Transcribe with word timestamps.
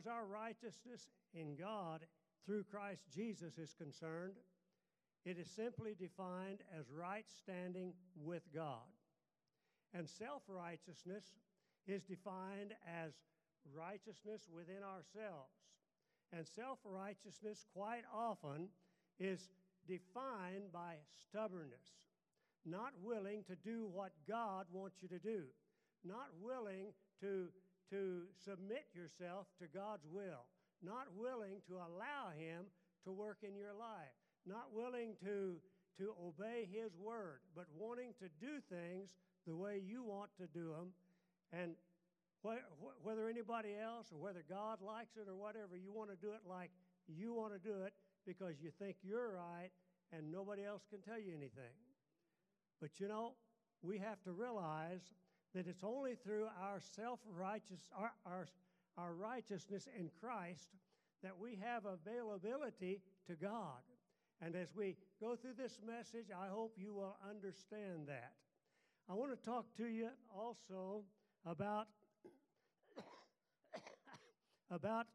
as 0.00 0.06
our 0.06 0.24
righteousness 0.24 1.08
in 1.34 1.56
God 1.56 2.00
through 2.46 2.64
Christ 2.64 3.02
Jesus 3.14 3.58
is 3.58 3.74
concerned, 3.74 4.32
it 5.26 5.36
is 5.38 5.50
simply 5.50 5.94
defined 5.98 6.60
as 6.78 6.86
right 6.90 7.26
standing 7.28 7.92
with 8.16 8.42
God. 8.54 8.88
And 9.92 10.08
self 10.08 10.42
righteousness 10.48 11.24
is 11.86 12.02
defined 12.02 12.72
as 12.88 13.12
righteousness 13.76 14.48
within 14.54 14.82
ourselves. 14.82 15.52
And 16.32 16.46
self 16.46 16.78
righteousness, 16.84 17.66
quite 17.74 18.04
often, 18.14 18.68
is 19.18 19.50
defined 19.86 20.72
by 20.72 20.94
stubbornness, 21.28 22.06
not 22.64 22.92
willing 23.02 23.44
to 23.44 23.56
do 23.56 23.86
what 23.92 24.12
God 24.26 24.64
wants 24.72 24.96
you 25.02 25.08
to 25.08 25.18
do, 25.18 25.42
not 26.04 26.28
willing 26.40 26.86
to, 27.20 27.48
to 27.90 28.22
submit 28.44 28.86
yourself 28.94 29.46
to 29.60 29.66
God's 29.66 30.06
will, 30.10 30.46
not 30.82 31.06
willing 31.16 31.60
to 31.68 31.76
allow 31.76 32.30
Him 32.36 32.66
to 33.04 33.12
work 33.12 33.38
in 33.42 33.56
your 33.56 33.74
life, 33.74 34.14
not 34.46 34.72
willing 34.72 35.14
to, 35.24 35.56
to 35.98 36.14
obey 36.22 36.68
His 36.70 36.96
word, 36.96 37.40
but 37.54 37.66
wanting 37.76 38.14
to 38.20 38.28
do 38.40 38.60
things 38.70 39.10
the 39.46 39.56
way 39.56 39.80
you 39.84 40.02
want 40.02 40.30
to 40.38 40.46
do 40.46 40.70
them. 40.70 40.92
And 41.52 41.74
wh- 42.42 43.04
whether 43.04 43.28
anybody 43.28 43.74
else 43.76 44.12
or 44.12 44.18
whether 44.18 44.44
God 44.48 44.80
likes 44.80 45.16
it 45.16 45.28
or 45.28 45.34
whatever, 45.36 45.76
you 45.76 45.92
want 45.92 46.10
to 46.10 46.16
do 46.16 46.32
it 46.32 46.48
like 46.48 46.70
you 47.08 47.34
want 47.34 47.52
to 47.52 47.58
do 47.58 47.82
it 47.82 47.92
because 48.26 48.54
you 48.60 48.70
think 48.78 48.96
you're 49.02 49.34
right 49.34 49.70
and 50.12 50.30
nobody 50.30 50.64
else 50.64 50.82
can 50.90 51.00
tell 51.00 51.18
you 51.18 51.32
anything. 51.32 51.74
But 52.80 52.98
you 52.98 53.08
know, 53.08 53.34
we 53.82 53.98
have 53.98 54.22
to 54.24 54.32
realize 54.32 55.00
that 55.54 55.66
it's 55.66 55.84
only 55.84 56.14
through 56.14 56.46
our 56.60 56.80
self 56.94 57.20
righteous, 57.26 57.88
our, 57.96 58.12
our, 58.24 58.46
our 58.96 59.14
righteousness 59.14 59.88
in 59.98 60.10
Christ 60.20 60.68
that 61.22 61.38
we 61.38 61.58
have 61.62 61.84
availability 61.84 63.00
to 63.26 63.34
God. 63.34 63.82
And 64.42 64.56
as 64.56 64.74
we 64.74 64.96
go 65.20 65.36
through 65.36 65.54
this 65.58 65.78
message, 65.86 66.28
I 66.30 66.48
hope 66.48 66.74
you 66.76 66.94
will 66.94 67.16
understand 67.28 68.06
that. 68.08 68.32
I 69.08 69.14
want 69.14 69.36
to 69.36 69.44
talk 69.44 69.66
to 69.76 69.86
you 69.86 70.08
also 70.34 71.02
about, 71.44 71.88
about 74.70 75.06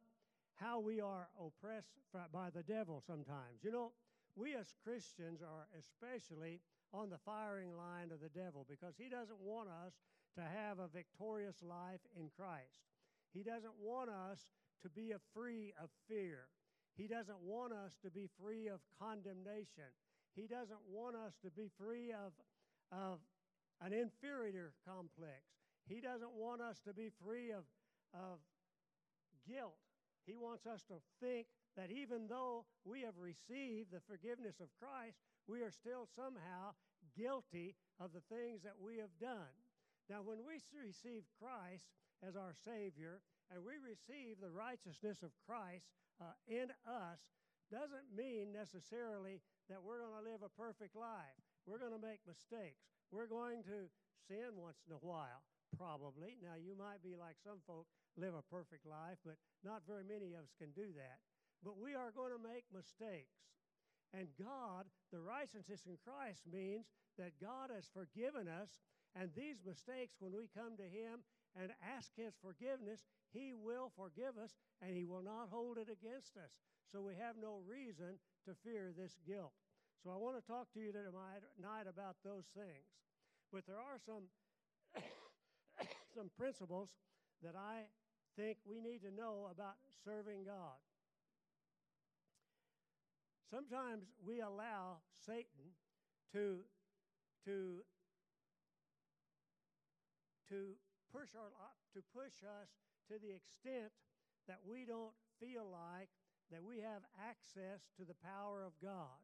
how 0.55 0.79
we 0.79 1.01
are 1.01 1.27
oppressed 1.39 1.93
by 2.31 2.49
the 2.53 2.63
devil 2.63 3.01
sometimes. 3.05 3.63
You 3.63 3.71
know, 3.71 3.91
we 4.35 4.53
as 4.55 4.73
Christians 4.83 5.41
are 5.41 5.67
especially 5.79 6.59
on 6.93 7.09
the 7.09 7.17
firing 7.25 7.75
line 7.75 8.11
of 8.11 8.21
the 8.21 8.29
devil 8.29 8.65
because 8.69 8.95
he 8.97 9.09
doesn't 9.09 9.39
want 9.39 9.69
us 9.69 9.93
to 10.35 10.41
have 10.41 10.79
a 10.79 10.87
victorious 10.87 11.55
life 11.61 12.01
in 12.17 12.29
Christ. 12.37 12.83
He 13.33 13.43
doesn't 13.43 13.75
want 13.81 14.09
us 14.09 14.39
to 14.83 14.89
be 14.89 15.13
free 15.33 15.73
of 15.81 15.89
fear. 16.07 16.47
He 16.95 17.07
doesn't 17.07 17.41
want 17.41 17.73
us 17.73 17.97
to 18.03 18.09
be 18.09 18.29
free 18.39 18.67
of 18.67 18.79
condemnation. 18.99 19.91
He 20.35 20.47
doesn't 20.47 20.83
want 20.91 21.15
us 21.15 21.33
to 21.43 21.49
be 21.51 21.69
free 21.79 22.11
of, 22.11 22.31
of 22.91 23.19
an 23.81 23.93
inferior 23.93 24.73
complex. 24.87 25.43
He 25.87 26.01
doesn't 26.01 26.31
want 26.31 26.61
us 26.61 26.79
to 26.87 26.93
be 26.93 27.09
free 27.23 27.51
of, 27.51 27.63
of 28.13 28.39
guilt. 29.47 29.77
He 30.25 30.35
wants 30.35 30.65
us 30.65 30.83
to 30.87 30.95
think 31.21 31.47
that 31.77 31.91
even 31.91 32.27
though 32.27 32.65
we 32.83 33.01
have 33.01 33.17
received 33.19 33.91
the 33.91 34.01
forgiveness 34.07 34.59
of 34.59 34.67
Christ, 34.79 35.17
we 35.47 35.61
are 35.61 35.71
still 35.71 36.07
somehow 36.15 36.73
guilty 37.17 37.75
of 37.99 38.11
the 38.13 38.23
things 38.33 38.63
that 38.63 38.79
we 38.81 38.97
have 38.97 39.13
done. 39.19 39.53
Now, 40.09 40.21
when 40.21 40.45
we 40.45 40.61
receive 40.73 41.25
Christ 41.41 41.89
as 42.21 42.35
our 42.35 42.53
Savior 42.53 43.21
and 43.49 43.65
we 43.65 43.77
receive 43.81 44.37
the 44.37 44.53
righteousness 44.53 45.21
of 45.21 45.33
Christ 45.45 45.89
uh, 46.21 46.37
in 46.47 46.69
us, 46.85 47.21
doesn't 47.73 48.13
mean 48.13 48.53
necessarily 48.53 49.41
that 49.69 49.81
we're 49.81 50.05
going 50.05 50.13
to 50.13 50.29
live 50.29 50.45
a 50.45 50.53
perfect 50.53 50.93
life. 50.93 51.37
We're 51.65 51.81
going 51.81 51.97
to 51.97 52.01
make 52.01 52.21
mistakes. 52.29 52.85
We're 53.09 53.29
going 53.29 53.65
to 53.65 53.89
sin 54.29 54.53
once 54.53 54.77
in 54.85 54.93
a 54.93 55.01
while, 55.01 55.41
probably. 55.73 56.37
Now, 56.45 56.57
you 56.61 56.77
might 56.77 57.01
be 57.01 57.17
like 57.17 57.41
some 57.41 57.57
folk, 57.65 57.89
live 58.17 58.37
a 58.37 58.45
perfect 58.53 58.85
life, 58.85 59.17
but 59.25 59.41
not 59.65 59.89
very 59.89 60.05
many 60.05 60.37
of 60.37 60.45
us 60.45 60.53
can 60.61 60.69
do 60.77 60.93
that. 60.93 61.17
But 61.65 61.81
we 61.81 61.97
are 61.97 62.13
going 62.13 62.33
to 62.37 62.41
make 62.41 62.69
mistakes. 62.69 63.33
And 64.13 64.29
God, 64.37 64.85
the 65.09 65.19
righteousness 65.19 65.89
in 65.89 65.97
Christ 66.05 66.45
means 66.45 66.85
that 67.17 67.41
God 67.41 67.73
has 67.73 67.89
forgiven 67.89 68.45
us, 68.45 68.69
and 69.15 69.31
these 69.31 69.63
mistakes, 69.65 70.19
when 70.19 70.35
we 70.35 70.51
come 70.51 70.75
to 70.75 70.83
Him 70.83 71.23
and 71.55 71.71
ask 71.79 72.11
His 72.15 72.35
forgiveness, 72.43 73.07
He 73.31 73.55
will 73.55 73.91
forgive 73.95 74.35
us 74.35 74.51
and 74.83 74.91
He 74.91 75.05
will 75.05 75.23
not 75.23 75.47
hold 75.49 75.77
it 75.79 75.87
against 75.87 76.35
us. 76.35 76.51
So 76.91 77.01
we 77.01 77.15
have 77.15 77.39
no 77.39 77.63
reason 77.63 78.19
to 78.45 78.51
fear 78.63 78.91
this 78.91 79.15
guilt. 79.25 79.55
So 80.03 80.11
I 80.11 80.17
want 80.19 80.35
to 80.35 80.45
talk 80.45 80.67
to 80.73 80.79
you 80.79 80.91
tonight 80.91 81.87
about 81.87 82.15
those 82.23 82.45
things. 82.53 82.85
But 83.51 83.65
there 83.65 83.79
are 83.79 83.97
some, 84.05 84.27
some 86.15 86.29
principles 86.37 86.89
that 87.41 87.55
I 87.55 87.87
think 88.35 88.57
we 88.67 88.81
need 88.81 88.99
to 89.01 89.11
know 89.15 89.47
about 89.49 89.79
serving 90.03 90.43
God. 90.45 90.77
Sometimes 93.49 94.03
we 94.25 94.41
allow 94.41 94.97
Satan 95.25 95.71
to, 96.33 96.59
to, 97.45 97.79
to, 100.49 100.75
push, 101.11 101.33
our, 101.37 101.49
to 101.93 102.01
push 102.13 102.43
us 102.43 102.69
to 103.09 103.19
the 103.21 103.33
extent 103.33 103.93
that 104.47 104.61
we 104.65 104.85
don't 104.85 105.15
feel 105.39 105.65
like 105.65 106.09
that 106.51 106.63
we 106.63 106.79
have 106.81 107.01
access 107.17 107.89
to 107.97 108.05
the 108.05 108.17
power 108.21 108.61
of 108.61 108.73
God. 108.81 109.21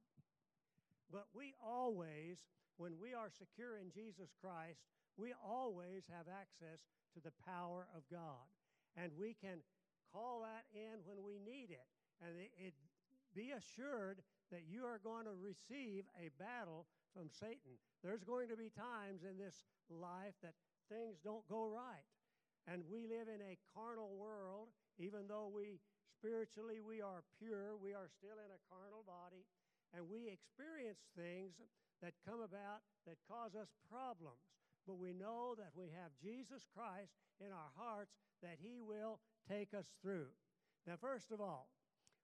But 1.12 1.28
we 1.36 1.54
always, 1.62 2.42
when 2.78 2.98
we 2.98 3.14
are 3.14 3.30
secure 3.30 3.78
in 3.78 3.92
Jesus 3.92 4.34
Christ, 4.42 4.81
we 5.18 5.34
always 5.44 6.08
have 6.10 6.26
access 6.31 6.81
to 7.14 7.20
the 7.20 7.36
power 7.46 7.86
of 7.94 8.02
God. 8.10 8.48
And 8.96 9.12
we 9.20 9.36
can 9.36 9.60
call 10.12 10.44
that 10.48 10.66
in 10.74 11.04
when 11.06 11.24
we 11.24 11.38
need 11.38 11.70
it. 11.70 11.88
And 12.24 12.40
it, 12.40 12.52
it, 12.58 12.74
be 13.36 13.52
assured 13.56 14.20
that 14.52 14.68
you 14.68 14.84
are 14.84 15.00
going 15.00 15.24
to 15.26 15.36
receive 15.36 16.04
a 16.20 16.28
battle 16.36 16.86
from 17.16 17.31
Satan. 17.31 17.80
There's 18.04 18.24
going 18.24 18.50
to 18.50 18.58
be 18.58 18.72
times 18.72 19.24
in 19.24 19.40
this 19.40 19.64
life 19.88 20.36
that 20.44 20.56
things 20.91 21.24
don't 21.24 21.47
go 21.47 21.72
right. 21.72 22.03
And 22.68 22.84
we 22.91 23.07
live 23.07 23.31
in 23.31 23.40
a 23.41 23.57
carnal 23.74 24.13
world, 24.19 24.69
even 25.00 25.25
though 25.31 25.47
we 25.47 25.79
spiritually 26.19 26.84
we 26.84 27.02
are 27.02 27.24
pure, 27.40 27.79
we 27.79 27.96
are 27.96 28.12
still 28.12 28.38
in 28.38 28.52
a 28.52 28.63
carnal 28.69 29.07
body, 29.07 29.47
and 29.96 30.06
we 30.06 30.30
experience 30.30 31.00
things 31.16 31.57
that 32.03 32.13
come 32.28 32.44
about 32.44 32.84
that 33.07 33.18
cause 33.25 33.56
us 33.56 33.72
problems. 33.90 34.44
But 34.85 35.00
we 35.00 35.13
know 35.13 35.56
that 35.57 35.74
we 35.74 35.90
have 35.96 36.12
Jesus 36.22 36.68
Christ 36.75 37.16
in 37.40 37.50
our 37.50 37.72
hearts, 37.78 38.13
that 38.44 38.57
He 38.62 38.81
will 38.81 39.19
take 39.50 39.74
us 39.74 39.90
through. 40.01 40.30
Now, 40.85 40.96
first 41.00 41.31
of 41.31 41.41
all, 41.41 41.69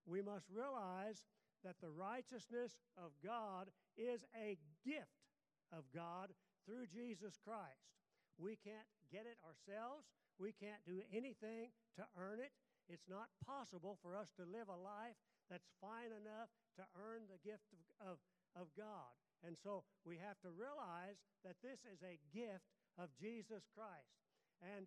we 0.06 0.22
must 0.22 0.50
realize 0.50 1.22
that 1.64 1.76
the 1.82 1.90
righteousness 1.90 2.78
of 2.98 3.12
God 3.24 3.68
is 3.98 4.26
a 4.36 4.58
gift 4.86 5.26
of 5.74 5.84
God 5.94 6.30
through 6.66 6.86
Jesus 6.88 7.38
Christ. 7.44 7.97
We 8.38 8.56
can't 8.62 8.88
get 9.12 9.26
it 9.26 9.38
ourselves. 9.42 10.06
We 10.38 10.54
can't 10.54 10.82
do 10.86 11.02
anything 11.10 11.74
to 11.98 12.06
earn 12.18 12.40
it. 12.40 12.54
It's 12.88 13.10
not 13.10 13.34
possible 13.44 13.98
for 14.02 14.16
us 14.16 14.32
to 14.38 14.46
live 14.48 14.70
a 14.70 14.78
life 14.78 15.18
that's 15.50 15.68
fine 15.82 16.14
enough 16.14 16.48
to 16.78 16.84
earn 16.96 17.26
the 17.28 17.42
gift 17.42 17.68
of, 17.74 18.16
of, 18.16 18.18
of 18.56 18.68
God. 18.78 19.12
And 19.46 19.58
so 19.58 19.84
we 20.06 20.18
have 20.22 20.40
to 20.46 20.50
realize 20.54 21.20
that 21.44 21.58
this 21.62 21.82
is 21.86 22.00
a 22.06 22.22
gift 22.34 22.70
of 22.98 23.10
Jesus 23.20 23.66
Christ. 23.74 24.14
And 24.62 24.86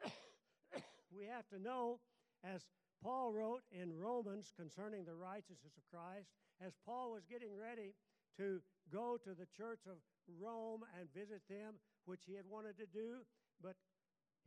we 1.16 1.26
have 1.26 1.46
to 1.50 1.58
know, 1.58 2.00
as 2.42 2.66
Paul 3.02 3.32
wrote 3.32 3.62
in 3.72 3.96
Romans 3.96 4.52
concerning 4.56 5.04
the 5.04 5.14
righteousness 5.14 5.74
of 5.76 5.84
Christ 5.90 6.28
as 6.60 6.72
Paul 6.84 7.12
was 7.12 7.24
getting 7.24 7.56
ready 7.56 7.96
to 8.36 8.60
go 8.92 9.16
to 9.24 9.30
the 9.30 9.48
church 9.56 9.80
of 9.88 9.96
Rome 10.40 10.82
and 10.98 11.08
visit 11.14 11.42
them, 11.48 11.80
which 12.04 12.22
he 12.26 12.34
had 12.34 12.46
wanted 12.48 12.76
to 12.78 12.86
do, 12.86 13.26
but 13.62 13.76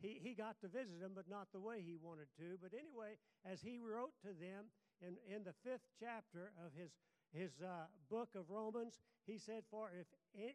he, 0.02 0.20
he 0.22 0.34
got 0.34 0.60
to 0.62 0.68
visit 0.68 1.00
them, 1.00 1.12
but 1.16 1.30
not 1.30 1.48
the 1.54 1.60
way 1.60 1.82
he 1.82 1.96
wanted 1.96 2.28
to. 2.38 2.58
But 2.62 2.74
anyway, 2.74 3.18
as 3.46 3.62
he 3.62 3.80
wrote 3.80 4.14
to 4.22 4.34
them 4.34 4.72
in, 5.02 5.16
in 5.34 5.44
the 5.44 5.54
fifth 5.64 5.86
chapter 6.00 6.52
of 6.60 6.74
his, 6.74 6.92
his 7.32 7.62
uh, 7.62 7.86
book 8.10 8.30
of 8.36 8.50
Romans, 8.50 9.00
he 9.26 9.38
said, 9.38 9.64
For 9.70 9.92
if, 9.94 10.08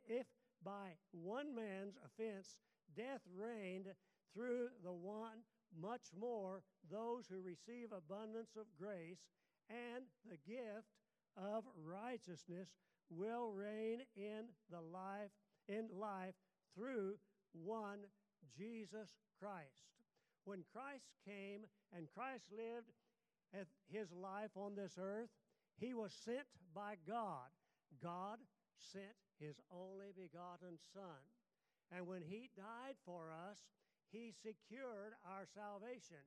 if 0.06 0.26
by 0.64 0.98
one 1.12 1.54
man's 1.54 1.96
offense 2.04 2.56
death 2.96 3.22
reigned 3.34 3.86
through 4.34 4.68
the 4.82 4.92
one 4.92 5.44
much 5.80 6.12
more 6.18 6.62
those 6.90 7.26
who 7.28 7.40
receive 7.40 7.92
abundance 7.92 8.56
of 8.56 8.64
grace 8.78 9.28
and 9.68 10.04
the 10.24 10.38
gift 10.50 10.88
of 11.36 11.64
righteousness 11.84 12.68
will 13.10 13.52
reign 13.52 14.00
in 14.16 14.44
the 14.70 14.80
life 14.80 15.30
in 15.68 15.88
life 15.92 16.34
through 16.74 17.14
one 17.52 18.00
Jesus 18.56 19.16
Christ. 19.40 19.92
When 20.44 20.64
Christ 20.72 21.08
came 21.24 21.66
and 21.94 22.08
Christ 22.14 22.44
lived 22.50 22.90
his 23.88 24.12
life 24.12 24.50
on 24.56 24.74
this 24.74 24.98
earth, 25.00 25.30
he 25.78 25.94
was 25.94 26.12
sent 26.24 26.48
by 26.74 26.96
God. 27.06 27.48
God 28.02 28.38
sent 28.76 29.16
his 29.38 29.56
only 29.70 30.12
begotten 30.16 30.78
Son. 30.92 31.22
And 31.94 32.06
when 32.06 32.22
he 32.22 32.50
died 32.56 32.96
for 33.04 33.30
us, 33.32 33.58
he 34.10 34.32
secured 34.32 35.16
our 35.24 35.46
salvation. 35.54 36.20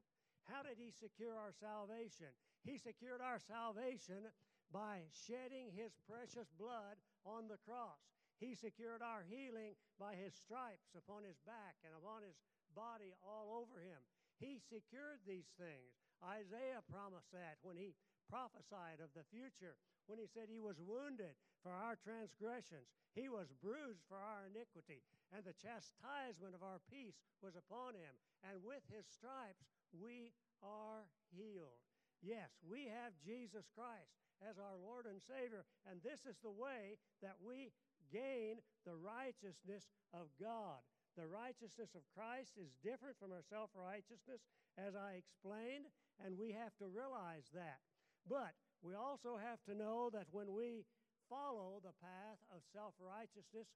How 0.49 0.63
did 0.63 0.77
he 0.77 0.89
secure 0.89 1.37
our 1.37 1.53
salvation? 1.53 2.33
He 2.63 2.77
secured 2.77 3.21
our 3.21 3.39
salvation 3.39 4.29
by 4.71 5.05
shedding 5.27 5.69
his 5.73 5.93
precious 6.09 6.49
blood 6.57 6.97
on 7.25 7.47
the 7.47 7.61
cross. 7.65 8.01
He 8.41 8.57
secured 8.57 9.05
our 9.05 9.21
healing 9.21 9.77
by 10.01 10.17
his 10.17 10.33
stripes 10.33 10.97
upon 10.97 11.21
his 11.21 11.37
back 11.45 11.77
and 11.85 11.93
upon 11.93 12.25
his 12.25 12.33
body 12.73 13.13
all 13.21 13.61
over 13.61 13.77
him. 13.77 14.01
He 14.41 14.57
secured 14.57 15.21
these 15.29 15.53
things. 15.61 15.93
Isaiah 16.25 16.81
promised 16.89 17.29
that 17.37 17.61
when 17.61 17.77
he 17.77 17.93
prophesied 18.25 18.97
of 18.97 19.13
the 19.13 19.29
future, 19.29 19.77
when 20.09 20.17
he 20.17 20.25
said 20.25 20.49
he 20.49 20.57
was 20.57 20.81
wounded 20.81 21.37
for 21.61 21.69
our 21.69 21.93
transgressions, 22.01 22.89
he 23.13 23.29
was 23.29 23.53
bruised 23.61 24.01
for 24.09 24.17
our 24.17 24.49
iniquity, 24.49 25.05
and 25.29 25.45
the 25.45 25.53
chastisement 25.53 26.57
of 26.57 26.65
our 26.65 26.81
peace 26.89 27.21
was 27.45 27.53
upon 27.53 27.93
him. 27.93 28.17
And 28.41 28.65
with 28.65 28.81
his 28.89 29.05
stripes 29.05 29.69
we 29.93 30.33
are 30.65 31.05
healed. 31.29 31.77
Yes, 32.25 32.49
we 32.65 32.89
have 32.89 33.13
Jesus 33.21 33.69
Christ 33.77 34.17
as 34.41 34.57
our 34.57 34.77
Lord 34.81 35.05
and 35.05 35.21
Savior, 35.21 35.61
and 35.85 36.01
this 36.01 36.25
is 36.25 36.37
the 36.41 36.53
way 36.53 36.97
that 37.21 37.37
we 37.37 37.69
gain 38.11 38.59
the 38.85 38.95
righteousness 38.95 39.87
of 40.13 40.27
God. 40.39 40.83
The 41.17 41.27
righteousness 41.27 41.91
of 41.95 42.07
Christ 42.15 42.55
is 42.55 42.71
different 42.83 43.19
from 43.19 43.31
our 43.31 43.43
self 43.43 43.71
righteousness, 43.75 44.43
as 44.79 44.95
I 44.95 45.19
explained, 45.19 45.91
and 46.23 46.39
we 46.39 46.51
have 46.55 46.71
to 46.79 46.87
realize 46.87 47.51
that. 47.51 47.83
But 48.27 48.55
we 48.79 48.95
also 48.95 49.35
have 49.35 49.59
to 49.67 49.75
know 49.75 50.09
that 50.13 50.31
when 50.31 50.53
we 50.55 50.85
follow 51.27 51.79
the 51.83 51.95
path 51.99 52.39
of 52.51 52.63
self 52.71 52.93
righteousness, 52.99 53.67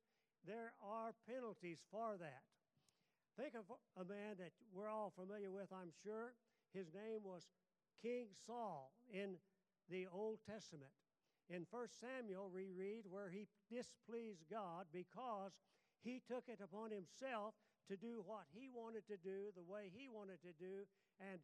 there 0.48 0.72
are 0.80 1.12
penalties 1.28 1.80
for 1.92 2.16
that. 2.20 2.44
Think 3.36 3.56
of 3.56 3.68
a 4.00 4.08
man 4.08 4.40
that 4.40 4.56
we're 4.72 4.90
all 4.90 5.12
familiar 5.12 5.52
with, 5.52 5.68
I'm 5.74 5.92
sure. 6.04 6.34
His 6.74 6.88
name 6.94 7.20
was 7.24 7.44
King 8.02 8.28
Saul 8.46 8.92
in 9.12 9.36
the 9.90 10.08
Old 10.08 10.40
Testament. 10.48 10.92
In 11.50 11.66
1 11.70 11.88
Samuel, 12.02 12.50
we 12.50 12.74
read 12.74 13.06
where 13.06 13.30
he 13.30 13.46
displeased 13.70 14.50
God 14.50 14.90
because 14.90 15.54
he 16.02 16.22
took 16.26 16.50
it 16.50 16.58
upon 16.58 16.90
himself 16.90 17.54
to 17.90 17.94
do 17.98 18.26
what 18.26 18.50
he 18.50 18.66
wanted 18.74 19.06
to 19.06 19.18
do, 19.22 19.54
the 19.54 19.66
way 19.66 19.94
he 19.94 20.10
wanted 20.10 20.42
to 20.42 20.54
do, 20.58 20.90
and, 21.22 21.38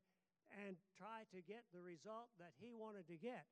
and 0.66 0.74
try 0.98 1.30
to 1.30 1.46
get 1.46 1.70
the 1.70 1.86
result 1.86 2.34
that 2.42 2.58
he 2.58 2.74
wanted 2.74 3.06
to 3.14 3.18
get. 3.18 3.46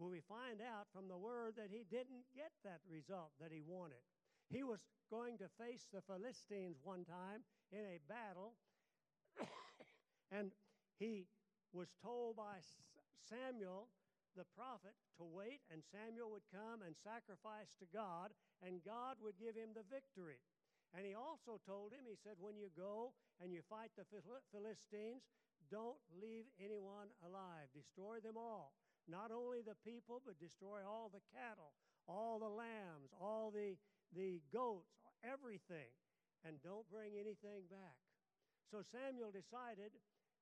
Well, 0.00 0.08
we 0.08 0.24
find 0.24 0.64
out 0.64 0.88
from 0.88 1.04
the 1.08 1.20
word 1.20 1.60
that 1.60 1.68
he 1.68 1.84
didn't 1.84 2.24
get 2.32 2.56
that 2.64 2.80
result 2.88 3.36
that 3.36 3.52
he 3.52 3.60
wanted. 3.60 4.00
He 4.48 4.64
was 4.64 4.80
going 5.12 5.36
to 5.38 5.52
face 5.60 5.84
the 5.92 6.00
Philistines 6.00 6.80
one 6.82 7.04
time 7.04 7.44
in 7.68 7.84
a 7.84 8.00
battle, 8.08 8.56
and 10.32 10.50
he 10.98 11.28
was 11.72 11.92
told 12.02 12.36
by 12.36 12.64
Samuel 13.28 13.92
the 14.36 14.48
prophet 14.56 14.94
to 15.18 15.24
wait, 15.24 15.60
and 15.72 15.82
Samuel 15.82 16.30
would 16.30 16.46
come 16.50 16.82
and 16.84 16.94
sacrifice 17.02 17.72
to 17.78 17.86
God, 17.90 18.30
and 18.62 18.84
God 18.84 19.18
would 19.20 19.38
give 19.40 19.56
him 19.56 19.74
the 19.74 19.86
victory. 19.86 20.40
And 20.94 21.06
he 21.06 21.14
also 21.14 21.62
told 21.62 21.94
him, 21.94 22.02
he 22.06 22.18
said, 22.18 22.38
when 22.42 22.58
you 22.58 22.70
go 22.74 23.14
and 23.38 23.54
you 23.54 23.62
fight 23.70 23.94
the 23.94 24.08
Philistines, 24.08 25.22
don't 25.70 26.02
leave 26.10 26.50
anyone 26.58 27.14
alive, 27.22 27.70
destroy 27.70 28.18
them 28.18 28.34
all. 28.34 28.74
Not 29.06 29.30
only 29.30 29.62
the 29.62 29.78
people, 29.86 30.18
but 30.22 30.42
destroy 30.42 30.82
all 30.82 31.10
the 31.14 31.22
cattle, 31.30 31.74
all 32.10 32.42
the 32.42 32.50
lambs, 32.50 33.14
all 33.14 33.54
the, 33.54 33.78
the 34.10 34.42
goats, 34.50 34.90
everything, 35.22 35.94
and 36.42 36.58
don't 36.62 36.90
bring 36.90 37.14
anything 37.14 37.70
back. 37.70 37.98
So 38.70 38.82
Samuel 38.82 39.30
decided 39.30 39.94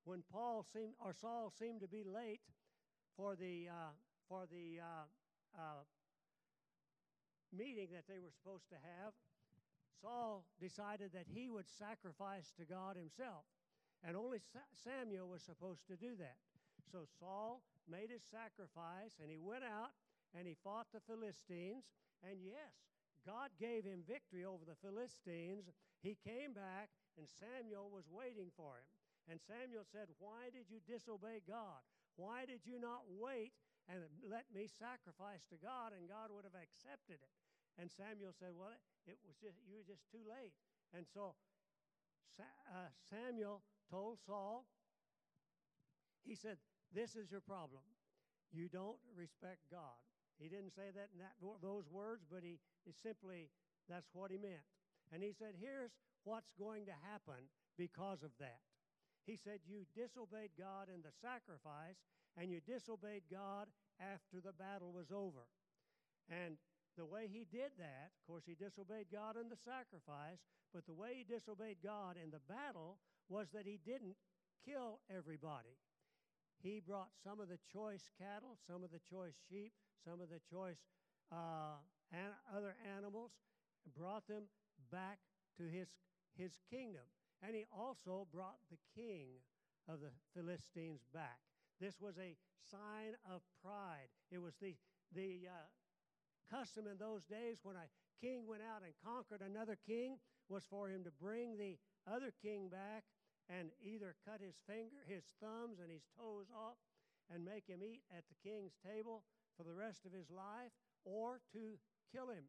when 0.05 0.25
Paul 0.32 0.64
seemed, 0.73 0.96
or 1.05 1.12
Saul 1.12 1.52
seemed 1.52 1.81
to 1.81 1.88
be 1.88 2.05
late 2.05 2.40
for 3.19 3.35
the, 3.35 3.67
uh, 3.67 3.91
for 4.31 4.47
the 4.47 4.79
uh, 4.79 5.06
uh, 5.59 5.82
meeting 7.50 7.91
that 7.91 8.06
they 8.06 8.23
were 8.23 8.31
supposed 8.31 8.70
to 8.70 8.79
have, 8.79 9.11
Saul 9.99 10.47
decided 10.62 11.11
that 11.19 11.26
he 11.26 11.50
would 11.50 11.67
sacrifice 11.67 12.55
to 12.55 12.65
God 12.65 12.94
himself. 12.94 13.43
And 14.06 14.15
only 14.15 14.38
Sa- 14.38 14.70
Samuel 14.87 15.26
was 15.26 15.43
supposed 15.43 15.82
to 15.91 15.99
do 15.99 16.15
that. 16.23 16.38
So 16.94 17.03
Saul 17.19 17.67
made 17.91 18.15
his 18.15 18.23
sacrifice 18.23 19.19
and 19.19 19.26
he 19.26 19.43
went 19.43 19.67
out 19.67 19.91
and 20.38 20.47
he 20.47 20.55
fought 20.62 20.87
the 20.94 21.03
Philistines. 21.03 21.91
And 22.23 22.38
yes, 22.38 22.71
God 23.26 23.50
gave 23.59 23.82
him 23.82 24.06
victory 24.06 24.47
over 24.47 24.62
the 24.62 24.79
Philistines. 24.79 25.67
He 25.99 26.14
came 26.23 26.55
back 26.55 26.94
and 27.19 27.26
Samuel 27.26 27.91
was 27.91 28.06
waiting 28.06 28.55
for 28.55 28.79
him. 28.79 28.87
And 29.26 29.43
Samuel 29.43 29.85
said, 29.91 30.06
Why 30.23 30.55
did 30.55 30.71
you 30.71 30.79
disobey 30.87 31.43
God? 31.43 31.82
Why 32.19 32.43
did 32.50 32.67
you 32.67 32.82
not 32.82 33.06
wait 33.06 33.55
and 33.87 34.03
let 34.26 34.50
me 34.50 34.67
sacrifice 34.67 35.47
to 35.55 35.56
God? 35.62 35.94
And 35.94 36.11
God 36.11 36.35
would 36.35 36.43
have 36.43 36.59
accepted 36.59 37.23
it. 37.23 37.35
And 37.79 37.87
Samuel 37.87 38.35
said, 38.35 38.59
Well, 38.59 38.75
it 39.06 39.23
was 39.23 39.38
just, 39.38 39.62
you 39.62 39.79
were 39.79 39.87
just 39.87 40.03
too 40.11 40.26
late. 40.26 40.59
And 40.91 41.06
so 41.06 41.38
uh, 42.43 42.91
Samuel 43.06 43.62
told 43.87 44.19
Saul, 44.26 44.67
he 46.26 46.35
said, 46.35 46.59
This 46.91 47.15
is 47.15 47.31
your 47.31 47.41
problem. 47.41 47.87
You 48.50 48.67
don't 48.67 48.99
respect 49.14 49.62
God. 49.71 50.03
He 50.43 50.49
didn't 50.49 50.75
say 50.75 50.91
that 50.94 51.14
in 51.14 51.23
that, 51.23 51.38
those 51.62 51.87
words, 51.91 52.26
but 52.26 52.43
he, 52.43 52.59
he 52.85 52.91
simply, 52.91 53.50
that's 53.88 54.11
what 54.12 54.31
he 54.31 54.38
meant. 54.38 54.67
And 55.12 55.23
he 55.23 55.32
said, 55.32 55.55
Here's 55.55 55.94
what's 56.25 56.50
going 56.59 56.87
to 56.87 56.97
happen 57.06 57.47
because 57.79 58.23
of 58.23 58.31
that. 58.43 58.59
He 59.29 59.37
said, 59.37 59.61
You 59.69 59.85
disobeyed 59.93 60.57
God 60.57 60.89
in 60.89 61.05
the 61.05 61.13
sacrifice, 61.21 62.01
and 62.41 62.49
you 62.49 62.65
disobeyed 62.65 63.29
God 63.29 63.69
after 64.01 64.41
the 64.41 64.57
battle 64.57 64.89
was 64.89 65.13
over. 65.13 65.45
And 66.33 66.57
the 66.97 67.05
way 67.05 67.29
he 67.29 67.45
did 67.45 67.77
that, 67.77 68.09
of 68.17 68.23
course, 68.25 68.49
he 68.49 68.57
disobeyed 68.57 69.13
God 69.13 69.37
in 69.37 69.53
the 69.53 69.61
sacrifice, 69.61 70.41
but 70.73 70.89
the 70.89 70.97
way 70.97 71.13
he 71.21 71.25
disobeyed 71.29 71.85
God 71.85 72.17
in 72.17 72.33
the 72.33 72.41
battle 72.49 72.97
was 73.29 73.53
that 73.53 73.69
he 73.69 73.79
didn't 73.85 74.17
kill 74.65 75.01
everybody. 75.13 75.77
He 76.65 76.81
brought 76.81 77.13
some 77.23 77.39
of 77.39 77.53
the 77.53 77.61
choice 77.71 78.09
cattle, 78.17 78.57
some 78.67 78.83
of 78.83 78.91
the 78.91 79.05
choice 79.12 79.37
sheep, 79.52 79.73
some 80.09 80.25
of 80.25 80.33
the 80.33 80.41
choice 80.49 80.81
uh, 81.31 81.76
an- 82.12 82.41
other 82.49 82.75
animals, 82.97 83.31
and 83.85 83.95
brought 83.95 84.26
them 84.26 84.49
back 84.91 85.21
to 85.59 85.69
his, 85.69 85.88
his 86.35 86.59
kingdom. 86.73 87.05
And 87.42 87.54
he 87.54 87.66
also 87.71 88.26
brought 88.33 88.59
the 88.71 88.78
king 88.95 89.38
of 89.88 90.00
the 90.00 90.11
Philistines 90.35 91.00
back. 91.14 91.38
This 91.80 92.00
was 92.00 92.18
a 92.18 92.37
sign 92.71 93.14
of 93.30 93.40
pride. 93.62 94.11
It 94.30 94.38
was 94.42 94.54
the, 94.61 94.75
the 95.14 95.47
uh, 95.47 95.66
custom 96.50 96.87
in 96.90 96.99
those 96.99 97.25
days 97.25 97.61
when 97.62 97.76
a 97.76 97.88
king 98.21 98.45
went 98.47 98.62
out 98.62 98.83
and 98.83 98.92
conquered 99.04 99.40
another 99.40 99.78
king 99.87 100.18
was 100.49 100.64
for 100.68 100.88
him 100.88 101.04
to 101.04 101.11
bring 101.23 101.57
the 101.57 101.78
other 102.11 102.33
king 102.42 102.68
back 102.68 103.04
and 103.49 103.71
either 103.80 104.16
cut 104.26 104.40
his 104.40 104.57
finger, 104.66 105.04
his 105.07 105.25
thumbs 105.40 105.78
and 105.80 105.90
his 105.90 106.02
toes 106.18 106.47
off 106.52 106.76
and 107.33 107.45
make 107.45 107.66
him 107.68 107.80
eat 107.83 108.02
at 108.11 108.25
the 108.28 108.49
king's 108.49 108.73
table 108.85 109.23
for 109.57 109.62
the 109.62 109.73
rest 109.73 110.04
of 110.04 110.12
his 110.12 110.30
life 110.30 110.73
or 111.04 111.40
to 111.52 111.78
kill 112.12 112.28
him. 112.28 112.45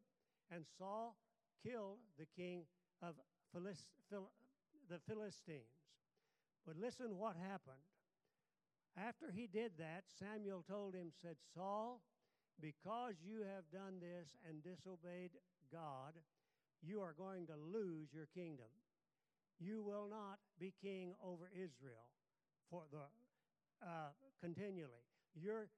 And 0.50 0.64
Saul 0.78 1.16
killed 1.62 1.98
the 2.18 2.26
king 2.36 2.64
of 3.02 3.14
Philist- 3.52 3.86
Phil- 4.08 4.30
the 4.90 4.98
Philistines. 5.06 5.78
But 6.66 6.76
listen 6.76 7.16
what 7.16 7.36
happened. 7.36 7.86
After 8.98 9.30
he 9.30 9.46
did 9.46 9.72
that, 9.78 10.02
Samuel 10.18 10.64
told 10.68 10.94
him, 10.94 11.12
said, 11.22 11.36
Saul, 11.54 12.02
because 12.60 13.14
you 13.24 13.46
have 13.46 13.70
done 13.72 14.02
this 14.02 14.36
and 14.46 14.62
disobeyed 14.62 15.30
God, 15.72 16.18
you 16.82 17.00
are 17.00 17.14
going 17.16 17.46
to 17.46 17.54
lose 17.54 18.08
your 18.12 18.26
kingdom. 18.34 18.66
You 19.60 19.82
will 19.82 20.08
not 20.10 20.38
be 20.58 20.74
king 20.82 21.14
over 21.24 21.50
Israel 21.54 22.10
for 22.68 22.82
the 22.90 23.06
uh, 23.86 24.10
continually. 24.42 25.06
Your 25.34 25.68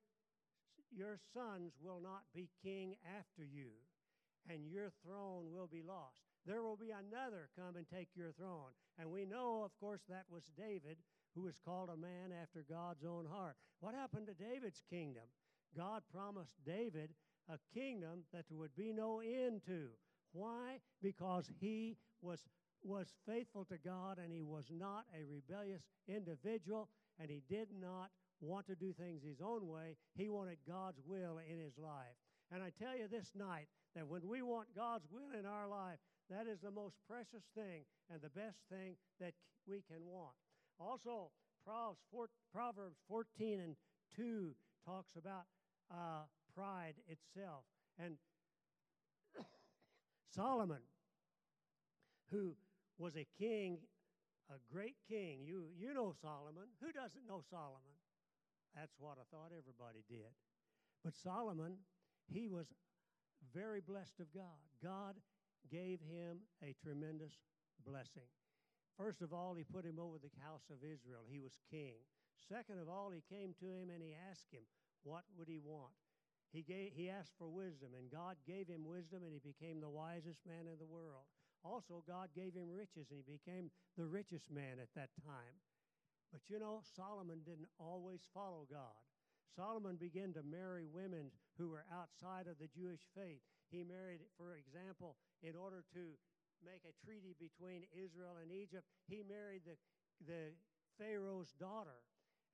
your 0.95 1.19
sons 1.33 1.73
will 1.83 2.00
not 2.02 2.23
be 2.35 2.49
king 2.62 2.97
after 3.19 3.45
you, 3.45 3.71
and 4.49 4.71
your 4.71 4.92
throne 5.04 5.50
will 5.52 5.66
be 5.66 5.83
lost 5.83 6.32
there 6.47 6.63
will 6.63 6.77
be 6.77 6.91
another 6.91 7.49
come 7.57 7.77
and 7.77 7.87
take 7.89 8.09
your 8.15 8.33
throne. 8.33 8.75
And 8.99 9.11
we 9.11 9.25
know, 9.25 9.63
of 9.65 9.71
course, 9.79 10.03
that 10.09 10.25
was 10.31 10.45
David, 10.57 10.99
who 11.35 11.43
was 11.43 11.61
called 11.65 11.89
a 11.89 11.97
man 11.97 12.33
after 12.43 12.65
God's 12.69 13.05
own 13.05 13.27
heart. 13.27 13.57
What 13.81 13.95
happened 13.95 14.27
to 14.27 14.35
David's 14.35 14.83
kingdom? 14.91 15.25
God 15.77 16.03
promised 16.13 16.55
David 16.67 17.11
a 17.49 17.59
kingdom 17.75 18.25
that 18.33 18.45
there 18.49 18.59
would 18.59 18.77
be 18.77 18.93
no 18.93 19.21
end 19.21 19.63
to. 19.67 19.89
Why? 20.33 20.79
Because 21.03 21.51
he 21.61 21.97
was 22.21 22.41
was 22.85 23.15
faithful 23.29 23.65
to 23.65 23.79
God 23.79 24.19
and 24.19 24.33
he 24.33 24.43
was 24.43 24.67
not 24.71 25.05
a 25.15 25.25
rebellious 25.25 25.83
individual 26.09 26.89
and 27.21 27.31
he 27.31 27.43
did 27.49 27.69
not 27.81 28.11
want 28.41 28.67
to 28.67 28.75
do 28.75 28.93
things 28.93 29.23
his 29.23 29.41
own 29.41 29.69
way. 29.69 29.97
He 30.17 30.29
wanted 30.29 30.59
God's 30.67 30.99
will 31.07 31.39
in 31.39 31.61
his 31.61 31.79
life. 31.79 32.19
And 32.51 32.63
I 32.63 32.71
tell 32.77 32.97
you 32.97 33.07
this 33.09 33.31
night 33.37 33.69
that 33.95 34.09
when 34.09 34.27
we 34.27 34.43
want 34.43 34.75
God's 34.75 35.07
will 35.11 35.39
in 35.39 35.47
our 35.47 35.69
life, 35.69 35.99
that 36.33 36.51
is 36.51 36.61
the 36.61 36.71
most 36.71 36.97
precious 37.09 37.45
thing 37.55 37.85
and 38.11 38.21
the 38.21 38.31
best 38.31 38.59
thing 38.71 38.97
that 39.21 39.35
we 39.67 39.83
can 39.89 40.05
want. 40.07 40.35
Also, 40.81 41.31
Proverbs 41.65 42.99
14 43.09 43.61
and 43.61 43.77
2 44.17 44.55
talks 44.85 45.12
about 45.17 45.45
uh, 45.91 46.25
pride 46.55 46.95
itself. 47.09 47.65
And 47.99 48.17
Solomon, 50.35 50.83
who 52.31 52.57
was 52.99 53.17
a 53.17 53.27
king, 53.39 53.79
a 54.51 54.59
great 54.73 54.97
king, 55.09 55.41
you, 55.45 55.67
you 55.79 55.95
know 55.95 56.15
Solomon. 56.21 56.65
Who 56.81 56.93
doesn't 56.93 57.27
know 57.29 57.43
Solomon? 57.51 57.97
That's 58.75 58.95
what 58.99 59.19
I 59.19 59.25
thought 59.31 59.53
everybody 59.57 60.05
did. 60.09 60.33
But 61.05 61.15
Solomon, 61.15 61.77
he 62.27 62.49
was 62.49 62.67
very 63.55 63.81
blessed 63.81 64.21
of 64.21 64.33
God. 64.33 64.62
God 64.83 65.15
gave 65.71 66.00
him 66.00 66.38
a 66.62 66.75
tremendous 66.83 67.35
blessing. 67.85 68.28
First 68.97 69.23
of 69.23 69.33
all, 69.33 69.54
he 69.54 69.64
put 69.64 69.85
him 69.85 69.99
over 69.99 70.19
the 70.19 70.33
house 70.42 70.69
of 70.71 70.85
Israel. 70.85 71.25
He 71.28 71.40
was 71.40 71.59
king. 71.71 72.02
Second 72.49 72.78
of 72.78 72.88
all, 72.88 73.11
he 73.11 73.23
came 73.28 73.54
to 73.61 73.66
him 73.66 73.88
and 73.90 74.02
he 74.02 74.14
asked 74.31 74.52
him, 74.52 74.62
what 75.02 75.25
would 75.37 75.49
he 75.49 75.59
want? 75.59 75.95
He, 76.52 76.62
gave, 76.62 76.92
he 76.95 77.09
asked 77.09 77.33
for 77.38 77.49
wisdom, 77.49 77.97
and 77.97 78.12
God 78.12 78.37
gave 78.47 78.69
him 78.69 78.85
wisdom, 78.85 79.25
and 79.25 79.33
he 79.33 79.40
became 79.40 79.81
the 79.81 79.88
wisest 79.88 80.45
man 80.47 80.69
in 80.69 80.78
the 80.78 80.87
world. 80.87 81.25
Also, 81.64 82.04
God 82.07 82.28
gave 82.37 82.52
him 82.52 82.69
riches, 82.69 83.09
and 83.11 83.19
he 83.19 83.25
became 83.25 83.71
the 83.97 84.04
richest 84.04 84.50
man 84.50 84.76
at 84.76 84.92
that 84.95 85.09
time. 85.25 85.57
But 86.31 86.42
you 86.49 86.59
know, 86.59 86.83
Solomon 86.85 87.40
didn't 87.45 87.73
always 87.78 88.28
follow 88.35 88.66
God. 88.71 89.00
Solomon 89.57 89.97
began 89.97 90.33
to 90.35 90.42
marry 90.42 90.85
women 90.85 91.31
who 91.57 91.69
were 91.69 91.85
outside 91.92 92.47
of 92.49 92.59
the 92.61 92.69
Jewish 92.69 93.04
faith. 93.14 93.45
He 93.73 93.88
married, 93.88 94.21
for 94.37 94.55
example, 94.61 95.17
in 95.41 95.57
order 95.57 95.83
to 95.97 96.05
make 96.61 96.85
a 96.85 96.95
treaty 97.00 97.33
between 97.41 97.88
Israel 97.97 98.37
and 98.38 98.52
Egypt, 98.52 98.85
he 99.09 99.25
married 99.25 99.64
the, 99.64 99.81
the 100.29 100.52
Pharaoh's 101.00 101.57
daughter 101.57 102.05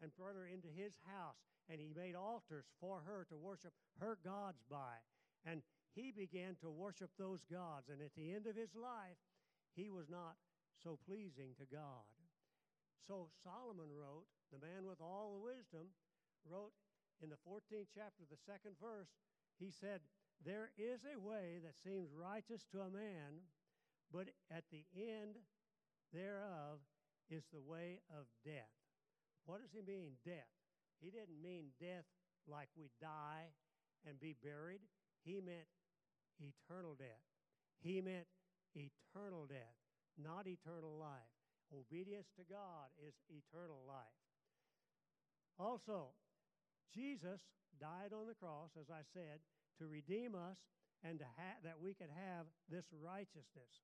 and 0.01 0.15
brought 0.15 0.39
her 0.39 0.47
into 0.47 0.71
his 0.71 0.95
house 1.11 1.43
and 1.69 1.81
he 1.81 1.93
made 1.93 2.17
altars 2.17 2.65
for 2.81 3.05
her 3.05 3.27
to 3.29 3.37
worship 3.37 3.73
her 4.01 4.17
gods 4.25 4.65
by. 4.71 5.05
And 5.45 5.61
he 5.93 6.13
began 6.13 6.57
to 6.61 6.71
worship 6.71 7.11
those 7.19 7.45
gods. 7.45 7.89
And 7.93 8.01
at 8.01 8.17
the 8.17 8.33
end 8.33 8.47
of 8.47 8.57
his 8.57 8.75
life, 8.75 9.21
he 9.77 9.91
was 9.91 10.09
not 10.09 10.37
so 10.83 10.99
pleasing 11.05 11.53
to 11.61 11.67
God. 11.69 12.09
So 13.07 13.29
Solomon 13.45 13.93
wrote, 13.93 14.29
the 14.53 14.61
man 14.65 14.89
with 14.89 15.01
all 15.01 15.37
the 15.37 15.45
wisdom, 15.45 15.93
wrote 16.49 16.73
in 17.21 17.29
the 17.29 17.41
14th 17.45 17.93
chapter, 17.93 18.25
the 18.25 18.41
second 18.41 18.81
verse, 18.81 19.13
he 19.59 19.71
said, 19.71 20.01
There 20.45 20.71
is 20.79 21.01
a 21.05 21.19
way 21.19 21.59
that 21.63 21.77
seems 21.83 22.15
righteous 22.15 22.65
to 22.73 22.81
a 22.81 22.91
man, 22.91 23.43
but 24.13 24.29
at 24.51 24.65
the 24.71 24.87
end 24.97 25.37
thereof 26.13 26.79
is 27.29 27.45
the 27.53 27.61
way 27.61 28.01
of 28.11 28.27
death. 28.45 28.73
What 29.45 29.61
does 29.61 29.73
he 29.73 29.83
mean, 29.83 30.17
death? 30.25 30.53
He 31.01 31.11
didn't 31.11 31.43
mean 31.43 31.73
death 31.81 32.07
like 32.47 32.69
we 32.77 32.91
die 33.01 33.53
and 34.07 34.21
be 34.21 34.35
buried. 34.43 34.81
He 35.25 35.41
meant 35.41 35.69
eternal 36.39 36.95
death. 36.95 37.25
He 37.81 38.01
meant 38.01 38.27
eternal 38.75 39.47
death, 39.47 39.77
not 40.17 40.47
eternal 40.47 40.97
life. 40.99 41.33
Obedience 41.73 42.29
to 42.37 42.45
God 42.49 42.89
is 42.97 43.15
eternal 43.29 43.85
life. 43.87 44.19
Also, 45.59 46.15
Jesus 46.95 47.43
died 47.81 48.15
on 48.15 48.27
the 48.27 48.35
cross, 48.35 48.71
as 48.81 48.89
I 48.91 49.03
said, 49.13 49.41
to 49.79 49.87
redeem 49.87 50.35
us 50.35 50.59
and 51.03 51.21
ha- 51.23 51.61
that 51.65 51.81
we 51.81 51.95
could 51.95 52.11
have 52.11 52.47
this 52.69 52.87
righteousness. 52.93 53.83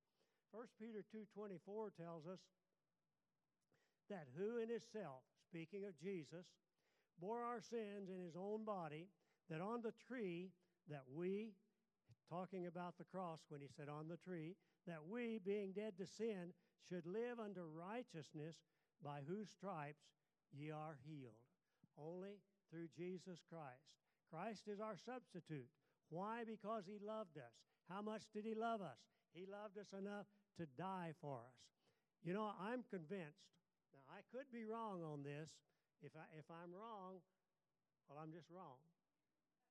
1 0.51 0.67
Peter 0.79 1.03
2:24 1.03 1.91
tells 1.91 2.27
us 2.27 2.41
that 4.09 4.29
who 4.37 4.59
in 4.59 4.69
himself, 4.69 5.25
speaking 5.49 5.85
of 5.85 5.99
Jesus, 5.99 6.47
bore 7.19 7.43
our 7.43 7.61
sins 7.61 8.11
in 8.11 8.21
his 8.21 8.37
own 8.37 8.65
body, 8.65 9.09
that 9.49 9.61
on 9.61 9.83
the 9.83 9.93
tree 9.93 10.53
that 10.89 11.09
we, 11.09 11.55
talking 12.29 12.67
about 12.67 12.99
the 12.99 13.05
cross 13.05 13.41
when 13.49 13.61
he 13.61 13.69
said 13.69 13.89
on 13.89 14.09
the 14.09 14.17
tree, 14.17 14.57
that 14.87 15.05
we, 15.07 15.39
being 15.39 15.73
dead 15.73 15.97
to 15.99 16.07
sin, 16.07 16.53
should 16.89 17.07
live 17.07 17.41
unto 17.41 17.63
righteousness, 17.63 18.57
by 19.03 19.21
whose 19.27 19.51
stripes 19.51 20.05
ye 20.53 20.71
are 20.71 20.97
healed. 21.05 21.35
Only 21.97 22.41
through 22.71 22.89
Jesus 22.97 23.41
Christ. 23.49 23.93
Christ 24.31 24.69
is 24.69 24.81
our 24.81 24.97
substitute. 24.97 25.69
Why? 26.11 26.45
Because 26.47 26.85
he 26.87 26.99
loved 27.05 27.37
us. 27.39 27.55
How 27.89 28.01
much 28.01 28.23
did 28.33 28.45
he 28.45 28.55
love 28.55 28.81
us? 28.81 28.99
He 29.33 29.47
loved 29.47 29.79
us 29.79 29.93
enough 29.93 30.27
to 30.57 30.67
die 30.79 31.13
for 31.21 31.43
us. 31.43 31.59
You 32.23 32.33
know, 32.33 32.53
I'm 32.57 32.85
convinced, 32.89 33.45
now 33.93 34.05
I 34.09 34.25
could 34.33 34.49
be 34.53 34.65
wrong 34.65 35.03
on 35.05 35.23
this, 35.23 35.51
if, 36.01 36.13
I, 36.17 36.25
if 36.39 36.47
I'm 36.49 36.73
wrong, 36.73 37.21
well, 38.09 38.21
I'm 38.23 38.33
just 38.33 38.49
wrong. 38.49 38.81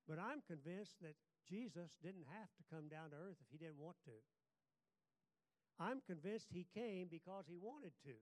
But 0.07 0.19
I'm 0.19 0.43
convinced 0.45 0.99
that 1.01 1.15
Jesus 1.47 1.95
didn't 2.03 2.27
have 2.29 2.51
to 2.59 2.63
come 2.69 2.89
down 2.89 3.11
to 3.11 3.17
earth 3.17 3.39
if 3.39 3.49
he 3.49 3.57
didn't 3.57 3.79
want 3.79 3.97
to. 4.05 4.17
I'm 5.79 6.01
convinced 6.05 6.51
he 6.51 6.67
came 6.73 7.07
because 7.09 7.45
he 7.47 7.57
wanted 7.57 7.93
to. 8.05 8.19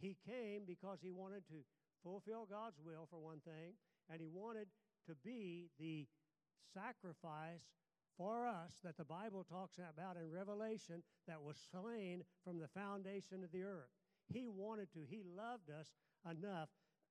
He 0.00 0.16
came 0.26 0.64
because 0.66 0.98
he 1.00 1.10
wanted 1.10 1.46
to 1.48 1.62
fulfill 2.02 2.46
God's 2.46 2.80
will, 2.82 3.06
for 3.10 3.20
one 3.20 3.40
thing, 3.44 3.78
and 4.10 4.20
he 4.20 4.28
wanted 4.28 4.68
to 5.06 5.14
be 5.24 5.70
the 5.78 6.06
sacrifice 6.72 7.62
for 8.16 8.46
us 8.46 8.72
that 8.82 8.96
the 8.96 9.04
Bible 9.04 9.44
talks 9.44 9.78
about 9.78 10.16
in 10.16 10.30
Revelation 10.30 11.02
that 11.28 11.42
was 11.42 11.56
slain 11.70 12.22
from 12.44 12.58
the 12.58 12.68
foundation 12.68 13.44
of 13.44 13.52
the 13.52 13.62
earth. 13.62 13.90
He 14.32 14.48
wanted 14.48 14.92
to. 14.94 15.00
He 15.08 15.22
loved 15.36 15.70
us 15.70 15.92
enough 16.24 16.68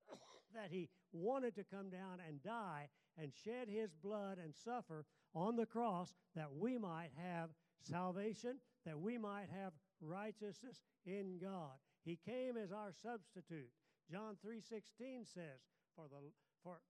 that 0.54 0.70
he 0.72 0.90
wanted 1.12 1.56
to 1.56 1.64
come 1.64 1.90
down 1.90 2.20
and 2.28 2.42
die 2.44 2.90
and 3.18 3.32
shed 3.34 3.70
his 3.70 3.92
blood 4.04 4.38
and 4.44 4.54
suffer 4.54 5.06
on 5.34 5.56
the 5.56 5.66
cross 5.66 6.14
that 6.36 6.54
we 6.54 6.78
might 6.78 7.12
have 7.16 7.50
salvation, 7.82 8.60
that 8.86 9.00
we 9.00 9.18
might 9.18 9.48
have 9.54 9.74
righteousness 10.02 10.82
in 11.06 11.40
God. 11.42 11.74
He 12.04 12.20
came 12.25 12.58
as 12.58 12.72
our 12.72 12.92
substitute. 12.92 13.72
John 14.10 14.38
3:16 14.38 15.25
says, 15.25 15.62
"For 15.96 16.08
the 16.08 16.32
for 16.62 16.82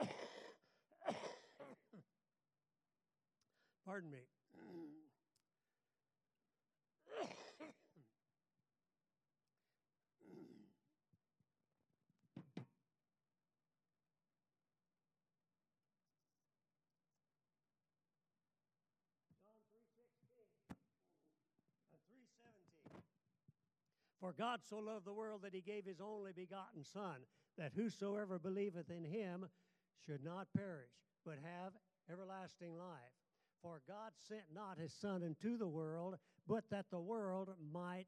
Pardon 3.86 4.10
me. 4.10 4.18
For 24.22 24.32
God 24.32 24.60
so 24.70 24.78
loved 24.78 25.04
the 25.04 25.12
world 25.12 25.40
that 25.42 25.52
he 25.52 25.60
gave 25.60 25.84
his 25.84 26.00
only 26.00 26.30
begotten 26.30 26.84
Son, 26.84 27.16
that 27.58 27.72
whosoever 27.74 28.38
believeth 28.38 28.88
in 28.88 29.04
him 29.04 29.46
should 30.06 30.24
not 30.24 30.48
perish, 30.56 30.90
but 31.24 31.38
have 31.42 31.72
everlasting 32.10 32.76
life. 32.76 33.12
For 33.62 33.80
God 33.86 34.12
sent 34.28 34.42
not 34.52 34.78
his 34.78 34.92
Son 34.92 35.22
into 35.22 35.56
the 35.56 35.68
world, 35.68 36.16
but 36.48 36.64
that 36.70 36.86
the 36.90 37.00
world 37.00 37.50
might 37.72 38.06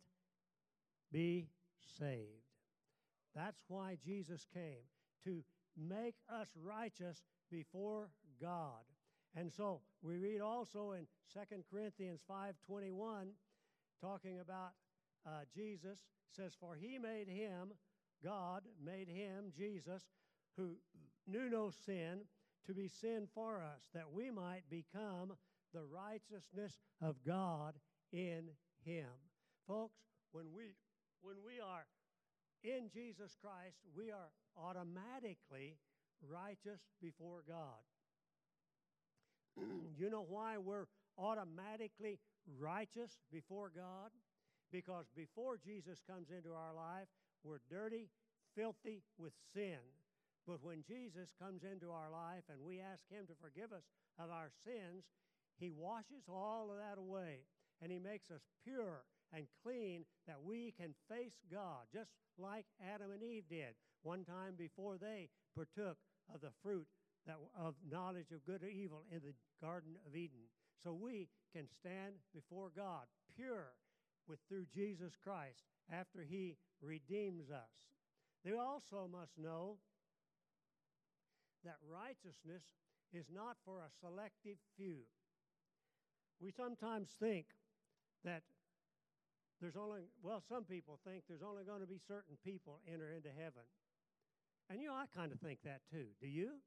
be 1.12 1.48
saved. 1.98 2.44
That's 3.34 3.62
why 3.68 3.96
Jesus 4.04 4.46
came, 4.52 4.82
to 5.24 5.44
make 5.76 6.16
us 6.28 6.48
righteous 6.56 7.22
before 7.50 8.10
God. 8.40 8.82
And 9.36 9.52
so 9.52 9.80
we 10.02 10.16
read 10.16 10.40
also 10.40 10.92
in 10.92 11.06
2 11.32 11.64
Corinthians 11.70 12.22
5:21 12.28 13.34
talking 14.00 14.40
about 14.40 14.72
uh, 15.26 15.44
Jesus 15.54 15.98
says, 16.30 16.52
For 16.58 16.74
he 16.74 16.98
made 16.98 17.28
him, 17.28 17.72
God 18.22 18.62
made 18.82 19.08
him, 19.08 19.52
Jesus, 19.56 20.02
who 20.56 20.76
knew 21.26 21.48
no 21.48 21.70
sin, 21.70 22.20
to 22.66 22.74
be 22.74 22.88
sin 22.88 23.28
for 23.34 23.56
us, 23.56 23.88
that 23.94 24.12
we 24.12 24.30
might 24.30 24.62
become 24.70 25.34
the 25.72 25.84
righteousness 25.84 26.78
of 27.02 27.16
God 27.26 27.74
in 28.12 28.48
him. 28.84 29.10
Folks, 29.66 29.98
when 30.32 30.46
we 30.54 30.74
when 31.20 31.36
we 31.44 31.60
are 31.60 31.86
in 32.62 32.90
Jesus 32.92 33.36
Christ, 33.42 33.76
we 33.96 34.10
are 34.10 34.30
automatically 34.56 35.76
righteous 36.26 36.80
before 37.02 37.42
God. 37.46 37.84
you 39.98 40.10
know 40.10 40.24
why 40.28 40.58
we're 40.58 40.86
automatically 41.18 42.18
righteous 42.58 43.18
before 43.32 43.70
God 43.74 44.10
because 44.72 45.06
before 45.16 45.56
Jesus 45.56 46.00
comes 46.08 46.28
into 46.30 46.52
our 46.52 46.74
life, 46.74 47.06
we're 47.44 47.62
dirty, 47.70 48.08
filthy 48.56 49.02
with 49.18 49.32
sin. 49.54 49.78
But 50.46 50.62
when 50.62 50.84
Jesus 50.86 51.32
comes 51.40 51.64
into 51.64 51.90
our 51.90 52.10
life 52.10 52.44
and 52.52 52.60
we 52.60 52.80
ask 52.80 53.02
Him 53.08 53.26
to 53.26 53.40
forgive 53.40 53.72
us 53.72 53.84
of 54.18 54.30
our 54.30 54.50
sins, 54.64 55.04
He 55.56 55.70
washes 55.70 56.28
all 56.28 56.68
of 56.70 56.78
that 56.78 57.00
away 57.00 57.48
and 57.80 57.90
He 57.90 57.98
makes 57.98 58.30
us 58.30 58.42
pure 58.62 59.04
and 59.32 59.46
clean 59.62 60.04
that 60.26 60.42
we 60.42 60.74
can 60.76 60.94
face 61.08 61.40
God, 61.50 61.88
just 61.92 62.10
like 62.38 62.66
Adam 62.94 63.10
and 63.10 63.22
Eve 63.22 63.48
did 63.48 63.74
one 64.02 64.24
time 64.24 64.54
before 64.56 64.96
they 64.98 65.28
partook 65.54 65.96
of 66.32 66.40
the 66.40 66.52
fruit 66.62 66.86
that, 67.26 67.36
of 67.58 67.74
knowledge 67.90 68.30
of 68.32 68.44
good 68.44 68.62
or 68.62 68.68
evil 68.68 69.02
in 69.10 69.20
the 69.24 69.34
Garden 69.64 69.96
of 70.06 70.14
Eden. 70.14 70.44
So 70.82 70.92
we 70.92 71.28
can 71.54 71.66
stand 71.80 72.14
before 72.34 72.70
God 72.76 73.06
pure 73.34 73.72
with 74.28 74.38
through 74.48 74.66
Jesus 74.74 75.12
Christ 75.22 75.64
after 75.90 76.22
He 76.22 76.56
redeems 76.82 77.50
us. 77.50 77.72
They 78.44 78.52
also 78.52 79.08
must 79.10 79.38
know 79.38 79.78
that 81.64 81.78
righteousness 81.82 82.62
is 83.12 83.26
not 83.32 83.56
for 83.64 83.80
a 83.80 83.90
selective 84.00 84.58
few. 84.76 85.06
We 86.40 86.50
sometimes 86.50 87.08
think 87.18 87.46
that 88.24 88.42
there's 89.60 89.76
only, 89.76 90.02
well, 90.22 90.42
some 90.48 90.64
people 90.64 90.98
think 91.06 91.24
there's 91.28 91.42
only 91.42 91.64
going 91.64 91.80
to 91.80 91.86
be 91.86 92.00
certain 92.06 92.36
people 92.44 92.80
enter 92.92 93.10
into 93.10 93.28
heaven. 93.28 93.64
And 94.68 94.80
you 94.80 94.88
know, 94.88 94.94
I 94.94 95.04
kind 95.14 95.32
of 95.32 95.40
think 95.40 95.60
that 95.64 95.80
too. 95.90 96.06
Do 96.20 96.28
you? 96.28 96.60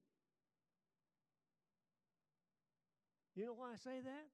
You 3.35 3.45
know 3.45 3.53
why 3.53 3.73
I 3.73 3.75
say 3.75 3.99
that? 4.03 4.27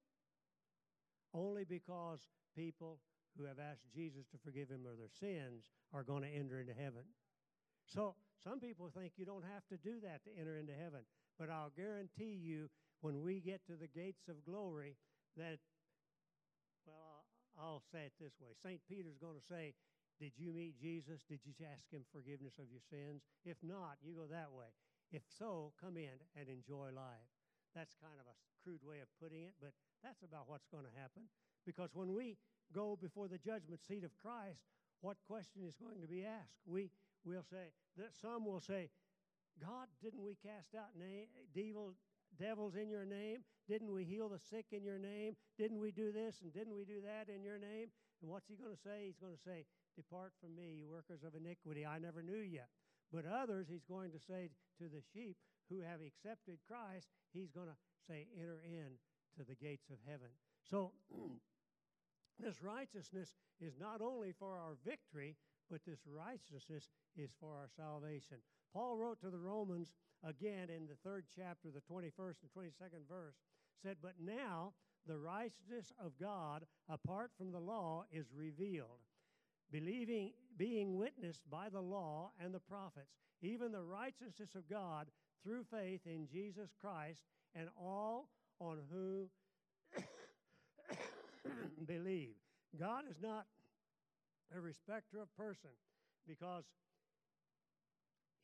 Only 1.34 1.64
because 1.64 2.20
people 2.56 3.00
who 3.36 3.44
have 3.44 3.58
asked 3.58 3.84
Jesus 3.94 4.26
to 4.30 4.38
forgive 4.38 4.68
him 4.68 4.86
of 4.90 4.98
their 4.98 5.12
sins 5.20 5.64
are 5.92 6.04
going 6.04 6.22
to 6.22 6.28
enter 6.28 6.60
into 6.60 6.72
heaven. 6.72 7.02
So 7.86 8.14
some 8.42 8.60
people 8.60 8.90
think 8.90 9.12
you 9.16 9.24
don't 9.24 9.44
have 9.44 9.66
to 9.70 9.76
do 9.76 10.00
that 10.02 10.24
to 10.24 10.30
enter 10.38 10.58
into 10.58 10.72
heaven. 10.72 11.06
But 11.38 11.50
I'll 11.50 11.72
guarantee 11.74 12.38
you, 12.38 12.70
when 13.00 13.22
we 13.22 13.40
get 13.40 13.66
to 13.66 13.76
the 13.76 13.88
gates 13.88 14.28
of 14.28 14.44
glory, 14.44 14.96
that, 15.36 15.58
well, 16.86 17.26
I'll 17.58 17.82
say 17.92 18.06
it 18.06 18.14
this 18.20 18.34
way 18.40 18.54
St. 18.62 18.80
Peter's 18.88 19.18
going 19.18 19.36
to 19.36 19.46
say, 19.46 19.74
Did 20.18 20.32
you 20.36 20.52
meet 20.52 20.78
Jesus? 20.78 21.22
Did 21.28 21.40
you 21.44 21.54
ask 21.62 21.90
him 21.90 22.06
forgiveness 22.12 22.58
of 22.58 22.70
your 22.70 22.82
sins? 22.90 23.22
If 23.44 23.58
not, 23.62 23.98
you 24.02 24.14
go 24.14 24.26
that 24.30 24.52
way. 24.52 24.70
If 25.12 25.22
so, 25.38 25.72
come 25.80 25.96
in 25.96 26.16
and 26.38 26.48
enjoy 26.48 26.90
life. 26.94 27.30
That's 27.74 27.94
kind 27.98 28.18
of 28.18 28.26
a 28.26 28.36
crude 28.62 28.82
way 28.86 29.02
of 29.02 29.10
putting 29.20 29.42
it, 29.42 29.54
but 29.60 29.74
that's 30.02 30.22
about 30.22 30.46
what's 30.46 30.66
going 30.70 30.86
to 30.86 31.00
happen. 31.00 31.26
Because 31.66 31.90
when 31.92 32.14
we 32.14 32.38
go 32.72 32.96
before 33.00 33.28
the 33.28 33.38
judgment 33.38 33.80
seat 33.82 34.04
of 34.04 34.14
Christ, 34.22 34.62
what 35.02 35.16
question 35.26 35.62
is 35.66 35.76
going 35.76 36.00
to 36.00 36.08
be 36.08 36.24
asked? 36.24 36.62
We 36.64 36.90
will 37.24 37.44
say 37.48 37.72
that 37.96 38.14
some 38.20 38.44
will 38.44 38.60
say, 38.60 38.90
God, 39.60 39.86
didn't 40.02 40.22
we 40.22 40.36
cast 40.42 40.74
out 40.74 40.90
na- 40.98 41.30
devil, 41.54 41.94
devils 42.38 42.74
in 42.74 42.88
your 42.90 43.04
name? 43.04 43.44
Didn't 43.68 43.92
we 43.92 44.04
heal 44.04 44.28
the 44.28 44.38
sick 44.38 44.66
in 44.72 44.84
your 44.84 44.98
name? 44.98 45.36
Didn't 45.58 45.80
we 45.80 45.90
do 45.90 46.12
this 46.12 46.40
and 46.42 46.52
didn't 46.52 46.74
we 46.74 46.84
do 46.84 47.00
that 47.02 47.32
in 47.32 47.42
your 47.42 47.58
name? 47.58 47.88
And 48.20 48.30
what's 48.30 48.48
he 48.48 48.56
going 48.56 48.74
to 48.74 48.80
say? 48.80 49.04
He's 49.06 49.18
going 49.20 49.34
to 49.34 49.42
say, 49.42 49.64
Depart 49.96 50.32
from 50.40 50.56
me, 50.56 50.74
you 50.80 50.88
workers 50.88 51.22
of 51.22 51.34
iniquity. 51.34 51.86
I 51.86 51.98
never 51.98 52.22
knew 52.22 52.42
you. 52.42 52.66
But 53.12 53.26
others, 53.26 53.68
he's 53.70 53.84
going 53.84 54.10
to 54.10 54.18
say 54.18 54.50
to 54.78 54.88
the 54.88 55.02
sheep 55.14 55.36
who 55.70 55.80
have 55.80 56.00
accepted 56.02 56.58
Christ, 56.66 57.06
he's 57.32 57.50
going 57.50 57.68
to 57.68 57.78
say, 58.08 58.26
Enter 58.36 58.60
in 58.64 58.98
to 59.38 59.44
the 59.46 59.54
gates 59.54 59.90
of 59.90 59.98
heaven. 60.08 60.28
So, 60.68 60.92
this 62.40 62.62
righteousness 62.62 63.34
is 63.60 63.74
not 63.78 64.00
only 64.00 64.32
for 64.32 64.58
our 64.58 64.74
victory, 64.84 65.36
but 65.70 65.80
this 65.86 66.00
righteousness 66.06 66.88
is 67.16 67.30
for 67.40 67.54
our 67.54 67.68
salvation. 67.76 68.38
Paul 68.72 68.96
wrote 68.96 69.20
to 69.20 69.30
the 69.30 69.38
Romans 69.38 69.92
again 70.26 70.68
in 70.70 70.86
the 70.86 70.96
third 71.04 71.24
chapter, 71.34 71.68
the 71.70 71.82
21st 71.92 72.36
and 72.42 72.50
22nd 72.56 73.08
verse, 73.08 73.36
said, 73.82 73.96
But 74.02 74.14
now 74.20 74.72
the 75.06 75.18
righteousness 75.18 75.92
of 76.02 76.12
God 76.18 76.64
apart 76.88 77.30
from 77.36 77.52
the 77.52 77.60
law 77.60 78.04
is 78.12 78.26
revealed, 78.34 79.00
believing, 79.70 80.32
being 80.56 80.96
witnessed 80.96 81.48
by 81.50 81.68
the 81.68 81.80
law 81.80 82.30
and 82.42 82.54
the 82.54 82.60
prophets, 82.60 83.14
even 83.42 83.72
the 83.72 83.82
righteousness 83.82 84.54
of 84.54 84.68
God 84.68 85.08
through 85.44 85.64
faith 85.70 86.00
in 86.06 86.26
Jesus 86.26 86.70
Christ 86.80 87.20
and 87.54 87.68
all 87.78 88.28
on 88.60 88.78
whom 88.90 89.28
believe. 91.86 92.34
God 92.78 93.04
is 93.10 93.16
not 93.22 93.46
a 94.56 94.60
respecter 94.60 95.20
of 95.20 95.34
person 95.36 95.70
because 96.26 96.64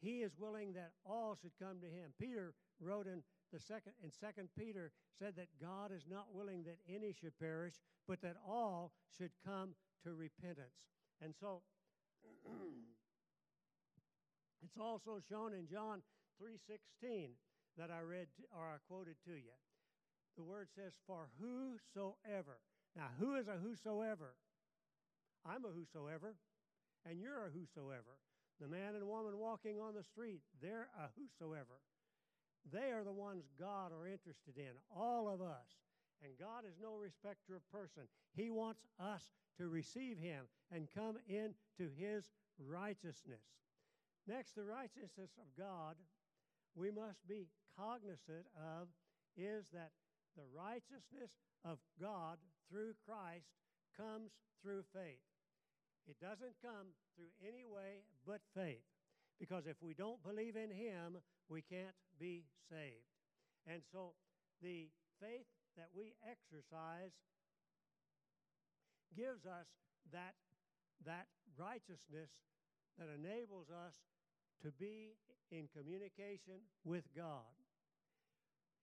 he 0.00 0.22
is 0.22 0.32
willing 0.38 0.72
that 0.74 0.92
all 1.04 1.36
should 1.40 1.52
come 1.60 1.80
to 1.80 1.86
him. 1.86 2.12
Peter 2.18 2.54
wrote 2.80 3.06
in 3.06 3.22
the 3.52 3.60
second 3.60 3.92
in 4.02 4.10
second 4.10 4.48
Peter 4.56 4.92
said 5.18 5.34
that 5.36 5.48
God 5.60 5.90
is 5.92 6.04
not 6.08 6.32
willing 6.32 6.64
that 6.64 6.78
any 6.88 7.12
should 7.12 7.38
perish, 7.38 7.74
but 8.08 8.22
that 8.22 8.36
all 8.46 8.92
should 9.18 9.32
come 9.44 9.74
to 10.04 10.14
repentance. 10.14 10.78
And 11.20 11.34
so 11.38 11.62
it's 14.62 14.78
also 14.80 15.20
shown 15.28 15.52
in 15.52 15.66
John 15.68 16.02
3:16 16.40 17.30
that 17.76 17.90
I 17.90 18.00
read 18.00 18.28
or 18.56 18.64
I 18.64 18.76
quoted 18.88 19.16
to 19.26 19.32
you. 19.32 19.56
The 20.36 20.44
word 20.44 20.68
says 20.74 20.92
for 21.06 21.28
whosoever. 21.40 22.60
Now, 22.96 23.08
who 23.18 23.36
is 23.36 23.46
a 23.48 23.58
whosoever? 23.62 24.34
I'm 25.46 25.64
a 25.64 25.68
whosoever, 25.68 26.36
and 27.08 27.20
you're 27.20 27.46
a 27.46 27.50
whosoever. 27.50 28.18
The 28.60 28.68
man 28.68 28.94
and 28.94 29.06
woman 29.06 29.38
walking 29.38 29.80
on 29.80 29.94
the 29.94 30.04
street, 30.04 30.40
they're 30.60 30.88
a 30.98 31.08
whosoever. 31.16 31.80
They 32.70 32.92
are 32.92 33.04
the 33.04 33.12
ones 33.12 33.44
God 33.58 33.92
are 33.92 34.06
interested 34.06 34.58
in, 34.58 34.76
all 34.94 35.28
of 35.28 35.40
us. 35.40 35.80
And 36.22 36.36
God 36.38 36.68
is 36.68 36.76
no 36.80 36.96
respecter 36.96 37.56
of 37.56 37.72
person. 37.72 38.02
He 38.36 38.50
wants 38.50 38.84
us 39.00 39.32
to 39.56 39.68
receive 39.68 40.18
Him 40.18 40.44
and 40.70 40.88
come 40.94 41.16
into 41.26 41.90
His 41.96 42.28
righteousness. 42.58 43.40
Next, 44.28 44.54
the 44.54 44.64
righteousness 44.64 45.30
of 45.38 45.48
God 45.56 45.96
we 46.76 46.90
must 46.90 47.26
be 47.26 47.48
cognizant 47.76 48.46
of 48.54 48.88
is 49.36 49.66
that 49.72 49.90
the 50.36 50.44
righteousness 50.54 51.32
of 51.64 51.78
God 52.00 52.38
through 52.68 52.92
Christ 53.06 53.48
comes 53.96 54.30
through 54.62 54.84
faith. 54.92 55.29
It 56.10 56.18
doesn't 56.18 56.58
come 56.58 56.90
through 57.14 57.30
any 57.38 57.62
way 57.62 58.02
but 58.26 58.42
faith. 58.50 58.82
Because 59.38 59.70
if 59.70 59.78
we 59.80 59.94
don't 59.94 60.18
believe 60.26 60.56
in 60.58 60.74
Him, 60.74 61.22
we 61.48 61.62
can't 61.62 61.94
be 62.18 62.42
saved. 62.68 63.06
And 63.70 63.80
so 63.92 64.18
the 64.60 64.90
faith 65.22 65.46
that 65.78 65.86
we 65.94 66.18
exercise 66.26 67.14
gives 69.14 69.46
us 69.46 69.70
that, 70.10 70.34
that 71.06 71.30
righteousness 71.56 72.34
that 72.98 73.06
enables 73.14 73.70
us 73.70 73.94
to 74.66 74.72
be 74.72 75.14
in 75.52 75.68
communication 75.70 76.66
with 76.84 77.04
God. 77.14 77.54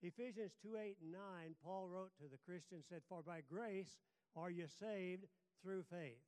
Ephesians 0.00 0.52
2 0.62 0.76
8 0.80 0.96
and 1.02 1.12
9, 1.12 1.20
Paul 1.62 1.88
wrote 1.92 2.16
to 2.22 2.28
the 2.30 2.40
Christians, 2.46 2.86
said, 2.88 3.02
For 3.08 3.22
by 3.22 3.42
grace 3.52 3.98
are 4.34 4.50
you 4.50 4.64
saved 4.80 5.26
through 5.62 5.84
faith. 5.90 6.27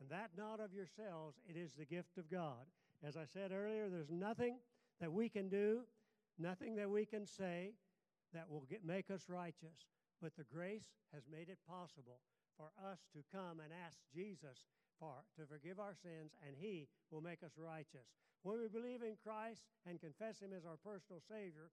And 0.00 0.10
that 0.10 0.30
not 0.36 0.60
of 0.60 0.74
yourselves, 0.74 1.38
it 1.48 1.56
is 1.56 1.72
the 1.72 1.84
gift 1.84 2.18
of 2.18 2.30
God. 2.30 2.66
As 3.04 3.16
I 3.16 3.24
said 3.24 3.52
earlier, 3.52 3.88
there's 3.88 4.10
nothing 4.10 4.58
that 5.00 5.12
we 5.12 5.28
can 5.28 5.48
do, 5.48 5.80
nothing 6.38 6.76
that 6.76 6.90
we 6.90 7.04
can 7.04 7.26
say 7.26 7.72
that 8.32 8.50
will 8.50 8.64
get, 8.68 8.84
make 8.84 9.10
us 9.10 9.28
righteous. 9.28 9.88
But 10.20 10.36
the 10.36 10.44
grace 10.44 10.88
has 11.14 11.24
made 11.30 11.48
it 11.48 11.58
possible 11.68 12.20
for 12.56 12.72
us 12.90 13.00
to 13.12 13.20
come 13.32 13.60
and 13.60 13.72
ask 13.72 14.00
Jesus 14.14 14.64
for, 14.98 15.24
to 15.36 15.44
forgive 15.44 15.78
our 15.78 15.94
sins, 15.94 16.32
and 16.46 16.56
He 16.56 16.88
will 17.10 17.20
make 17.20 17.42
us 17.44 17.52
righteous. 17.56 18.08
When 18.42 18.60
we 18.60 18.68
believe 18.68 19.02
in 19.02 19.20
Christ 19.20 19.64
and 19.84 20.00
confess 20.00 20.40
Him 20.40 20.52
as 20.56 20.64
our 20.64 20.80
personal 20.80 21.20
Savior, 21.20 21.68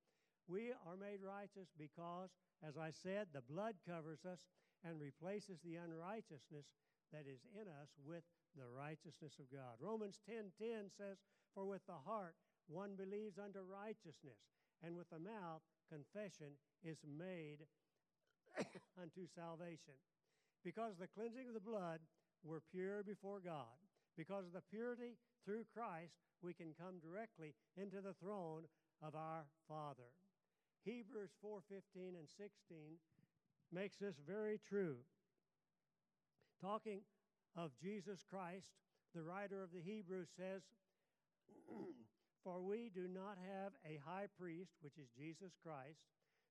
we 0.48 0.76
are 0.86 1.00
made 1.00 1.24
righteous 1.24 1.72
because, 1.80 2.36
as 2.60 2.76
I 2.76 2.92
said, 2.92 3.28
the 3.32 3.48
blood 3.48 3.76
covers 3.88 4.26
us 4.28 4.40
and 4.84 5.00
replaces 5.00 5.60
the 5.64 5.80
unrighteousness 5.80 6.68
that 7.14 7.30
is 7.30 7.46
in 7.54 7.70
us 7.70 7.94
with 8.04 8.24
the 8.58 8.68
righteousness 8.68 9.40
of 9.40 9.50
God. 9.54 9.78
Romans 9.80 10.20
10:10 10.26 10.90
says, 10.90 11.22
"For 11.54 11.66
with 11.66 11.86
the 11.86 12.00
heart 12.00 12.36
one 12.68 12.96
believes 12.96 13.38
unto 13.38 13.62
righteousness, 13.62 14.50
and 14.82 14.98
with 14.98 15.10
the 15.10 15.20
mouth 15.20 15.64
confession 15.88 16.58
is 16.82 17.04
made 17.06 17.68
unto 18.98 19.28
salvation." 19.28 19.96
Because 20.64 20.98
the 20.98 21.08
cleansing 21.08 21.48
of 21.48 21.54
the 21.54 21.60
blood, 21.60 22.02
we're 22.44 22.62
pure 22.62 23.04
before 23.04 23.40
God. 23.40 23.78
Because 24.16 24.46
of 24.46 24.54
the 24.54 24.62
purity 24.62 25.18
through 25.46 25.66
Christ, 25.66 26.18
we 26.42 26.54
can 26.54 26.74
come 26.74 27.00
directly 27.00 27.56
into 27.76 28.02
the 28.02 28.14
throne 28.14 28.68
of 29.02 29.16
our 29.16 29.46
Father. 29.68 30.14
Hebrews 30.84 31.34
4:15 31.42 32.16
and 32.16 32.30
16 32.30 33.00
makes 33.72 33.98
this 33.98 34.18
very 34.18 34.58
true. 34.58 35.06
Talking 36.64 37.04
of 37.60 37.76
Jesus 37.76 38.24
Christ, 38.24 38.72
the 39.14 39.22
writer 39.22 39.62
of 39.62 39.76
the 39.76 39.84
Hebrews 39.84 40.32
says, 40.32 40.64
For 42.44 42.64
we 42.64 42.88
do 42.88 43.12
not 43.12 43.36
have 43.36 43.76
a 43.84 44.00
high 44.00 44.32
priest, 44.40 44.72
which 44.80 44.96
is 44.96 45.12
Jesus 45.12 45.52
Christ, 45.60 46.00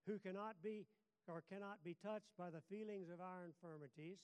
who 0.07 0.19
cannot 0.19 0.61
be 0.63 0.85
or 1.29 1.43
cannot 1.49 1.81
be 1.83 1.97
touched 2.05 2.37
by 2.37 2.51
the 2.51 2.61
feelings 2.69 3.09
of 3.09 3.23
our 3.23 3.47
infirmities, 3.47 4.19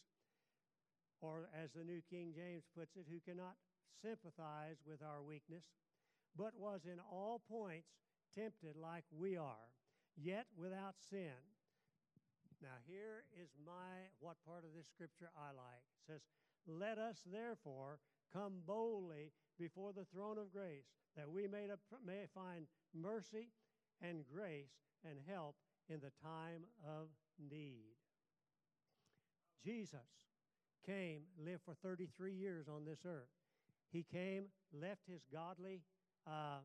or 1.23 1.49
as 1.57 1.71
the 1.73 1.85
New 1.85 2.03
King 2.11 2.35
James 2.37 2.65
puts 2.77 2.97
it, 2.97 3.07
who 3.09 3.21
cannot 3.25 3.57
sympathize 4.03 4.77
with 4.85 5.01
our 5.01 5.23
weakness, 5.23 5.65
but 6.37 6.53
was 6.59 6.83
in 6.85 6.99
all 7.01 7.41
points 7.49 7.89
tempted 8.35 8.77
like 8.77 9.05
we 9.11 9.39
are, 9.39 9.73
yet 10.21 10.47
without 10.59 10.97
sin. 11.09 11.39
Now 12.63 12.79
here 12.87 13.25
is 13.41 13.49
my 13.65 14.11
what 14.19 14.37
part 14.45 14.65
of 14.65 14.75
this 14.75 14.89
scripture 14.89 15.31
I 15.37 15.55
like. 15.55 15.85
It 15.95 16.07
says, 16.07 16.23
"Let 16.67 16.99
us 16.99 17.23
therefore 17.25 18.01
come 18.33 18.63
boldly 18.67 19.33
before 19.59 19.93
the 19.93 20.05
throne 20.07 20.39
of 20.39 20.53
grace, 20.53 20.91
that 21.17 21.31
we 21.31 21.47
may, 21.47 21.69
may 22.05 22.27
find 22.35 22.67
mercy 22.93 23.51
and 24.01 24.27
grace 24.27 24.83
and 25.05 25.19
help 25.27 25.57
in 25.89 26.01
the 26.01 26.13
time 26.23 26.67
of 26.85 27.09
need." 27.39 27.97
Jesus 29.65 30.29
came, 30.85 31.23
lived 31.39 31.63
for 31.65 31.75
33 31.75 32.33
years 32.33 32.69
on 32.69 32.85
this 32.85 33.05
earth. 33.05 33.29
He 33.91 34.03
came, 34.03 34.47
left 34.73 35.07
his 35.07 35.23
godly 35.33 35.83
uh, 36.27 36.61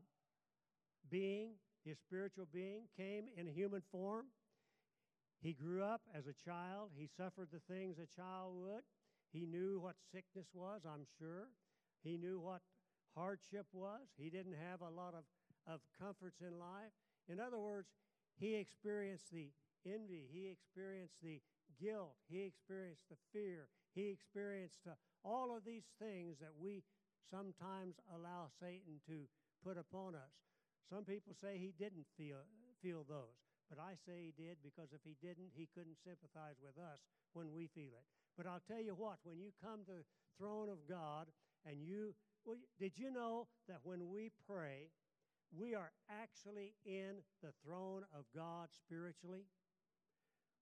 being, 1.10 1.52
his 1.84 1.98
spiritual 1.98 2.46
being, 2.52 2.88
came 2.96 3.28
in 3.36 3.48
a 3.48 3.50
human 3.50 3.82
form. 3.90 4.26
He 5.44 5.52
grew 5.52 5.84
up 5.84 6.00
as 6.16 6.24
a 6.26 6.32
child. 6.32 6.96
He 6.96 7.06
suffered 7.06 7.48
the 7.52 7.60
things 7.68 7.98
a 7.98 8.08
child 8.08 8.54
would. 8.56 8.80
He 9.30 9.44
knew 9.44 9.78
what 9.78 9.96
sickness 10.10 10.48
was, 10.54 10.80
I'm 10.88 11.04
sure. 11.18 11.52
He 12.02 12.16
knew 12.16 12.40
what 12.40 12.62
hardship 13.14 13.66
was. 13.72 14.08
He 14.16 14.30
didn't 14.30 14.56
have 14.56 14.80
a 14.80 14.88
lot 14.88 15.12
of, 15.12 15.24
of 15.70 15.80
comforts 16.00 16.40
in 16.40 16.58
life. 16.58 16.96
In 17.28 17.38
other 17.40 17.58
words, 17.58 17.88
he 18.40 18.54
experienced 18.54 19.30
the 19.30 19.50
envy, 19.84 20.24
he 20.32 20.48
experienced 20.48 21.20
the 21.22 21.42
guilt, 21.78 22.16
he 22.26 22.42
experienced 22.42 23.04
the 23.10 23.16
fear, 23.32 23.68
he 23.94 24.08
experienced 24.08 24.80
uh, 24.88 24.94
all 25.24 25.54
of 25.54 25.64
these 25.64 25.92
things 26.00 26.38
that 26.40 26.56
we 26.58 26.82
sometimes 27.30 27.96
allow 28.14 28.48
Satan 28.60 29.00
to 29.06 29.28
put 29.62 29.76
upon 29.76 30.14
us. 30.14 30.32
Some 30.88 31.04
people 31.04 31.34
say 31.38 31.58
he 31.58 31.74
didn't 31.78 32.06
feel, 32.16 32.44
feel 32.82 33.04
those, 33.08 33.43
but 33.68 33.80
I 33.80 33.96
say 34.06 34.30
he 34.30 34.34
did 34.36 34.60
because 34.62 34.92
if 34.92 35.00
he 35.04 35.16
didn't, 35.20 35.56
he 35.56 35.68
couldn't 35.72 36.00
sympathize 36.04 36.60
with 36.60 36.76
us 36.76 37.00
when 37.32 37.52
we 37.52 37.68
feel 37.72 37.94
it. 37.96 38.06
But 38.36 38.46
I'll 38.46 38.64
tell 38.66 38.82
you 38.82 38.94
what, 38.94 39.22
when 39.24 39.38
you 39.38 39.54
come 39.62 39.86
to 39.86 40.04
the 40.04 40.08
throne 40.38 40.68
of 40.68 40.84
God 40.88 41.30
and 41.64 41.80
you, 41.80 42.14
well, 42.44 42.58
did 42.78 42.98
you 42.98 43.10
know 43.10 43.46
that 43.68 43.80
when 43.82 44.10
we 44.10 44.30
pray, 44.46 44.90
we 45.54 45.74
are 45.74 45.92
actually 46.10 46.74
in 46.84 47.22
the 47.42 47.54
throne 47.64 48.02
of 48.12 48.26
God 48.34 48.68
spiritually? 48.74 49.46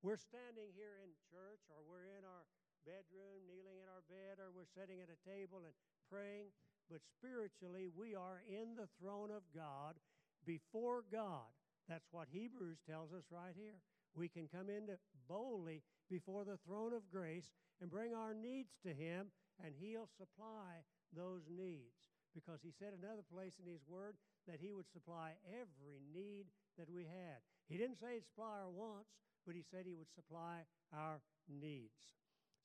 We're 0.03 0.21
standing 0.21 0.75
here 0.75 0.99
in 1.01 1.15
church 1.31 1.63
or 1.71 1.81
we're 1.87 2.11
in 2.11 2.27
our 2.27 2.45
bedroom, 2.85 3.47
kneeling 3.47 3.79
in 3.79 3.87
our 3.87 4.03
bed, 4.11 4.43
or 4.43 4.51
we're 4.51 4.69
sitting 4.75 4.99
at 4.99 5.11
a 5.11 5.19
table 5.23 5.63
and 5.63 5.75
praying. 6.11 6.51
But 6.91 7.01
spiritually, 7.07 7.87
we 7.87 8.15
are 8.15 8.43
in 8.43 8.75
the 8.75 8.91
throne 8.99 9.31
of 9.31 9.47
God 9.55 9.97
before 10.45 11.07
God. 11.07 11.55
That's 11.89 12.07
what 12.11 12.29
Hebrews 12.31 12.79
tells 12.89 13.13
us 13.13 13.25
right 13.31 13.55
here. 13.57 13.81
We 14.15 14.29
can 14.29 14.49
come 14.49 14.69
in 14.69 14.89
boldly 15.29 15.83
before 16.11 16.45
the 16.45 16.61
throne 16.67 16.93
of 16.93 17.11
grace 17.11 17.49
and 17.81 17.91
bring 17.91 18.15
our 18.15 18.35
needs 18.35 18.77
to 18.85 18.93
Him, 18.93 19.33
and 19.65 19.75
He'll 19.75 20.09
supply 20.19 20.85
those 21.17 21.49
needs. 21.49 22.13
Because 22.35 22.61
He 22.63 22.73
said 22.73 22.93
another 22.93 23.25
place 23.25 23.57
in 23.59 23.71
His 23.71 23.83
Word 23.89 24.17
that 24.47 24.61
He 24.61 24.73
would 24.73 24.91
supply 24.93 25.33
every 25.49 26.01
need 26.13 26.47
that 26.79 26.91
we 26.91 27.05
had. 27.05 27.41
He 27.69 27.77
didn't 27.77 28.01
say 28.01 28.15
He'd 28.15 28.29
supply 28.29 28.61
our 28.61 28.71
wants, 28.71 29.11
but 29.47 29.57
He 29.57 29.65
said 29.65 29.85
He 29.85 29.97
would 29.97 30.13
supply 30.15 30.65
our 30.93 31.21
needs. 31.49 32.17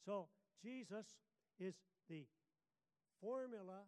So 0.06 0.27
Jesus 0.63 1.08
is 1.60 1.75
the 2.10 2.27
formula 3.21 3.88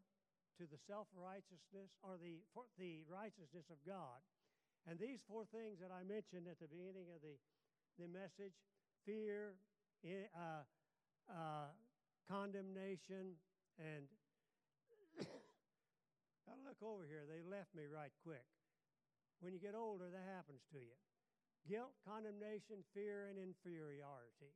to 0.60 0.68
the 0.68 0.80
self 0.88 1.08
righteousness 1.15 1.92
or 2.04 2.20
the, 2.20 2.44
the 2.78 3.04
righteousness 3.08 3.68
of 3.72 3.80
God. 3.86 4.20
And 4.88 4.98
these 4.98 5.20
four 5.28 5.46
things 5.50 5.80
that 5.84 5.92
I 5.92 6.08
mentioned 6.08 6.48
at 6.48 6.60
the 6.60 6.68
beginning 6.68 7.12
of 7.12 7.20
the, 7.22 7.36
the 8.00 8.08
message 8.08 8.56
fear, 9.06 9.58
uh, 10.06 10.63
uh, 11.30 11.70
condemnation, 12.30 13.36
and 13.78 14.06
I 16.50 16.56
look 16.65 16.80
over 16.82 17.06
here, 17.06 17.26
they 17.28 17.44
left 17.44 17.74
me 17.76 17.86
right 17.89 18.13
quick. 18.24 18.46
When 19.39 19.54
you 19.54 19.60
get 19.60 19.76
older, 19.76 20.10
that 20.12 20.26
happens 20.26 20.62
to 20.74 20.80
you 20.80 20.98
guilt, 21.68 21.94
condemnation, 22.08 22.82
fear, 22.96 23.30
and 23.30 23.38
inferiority. 23.38 24.56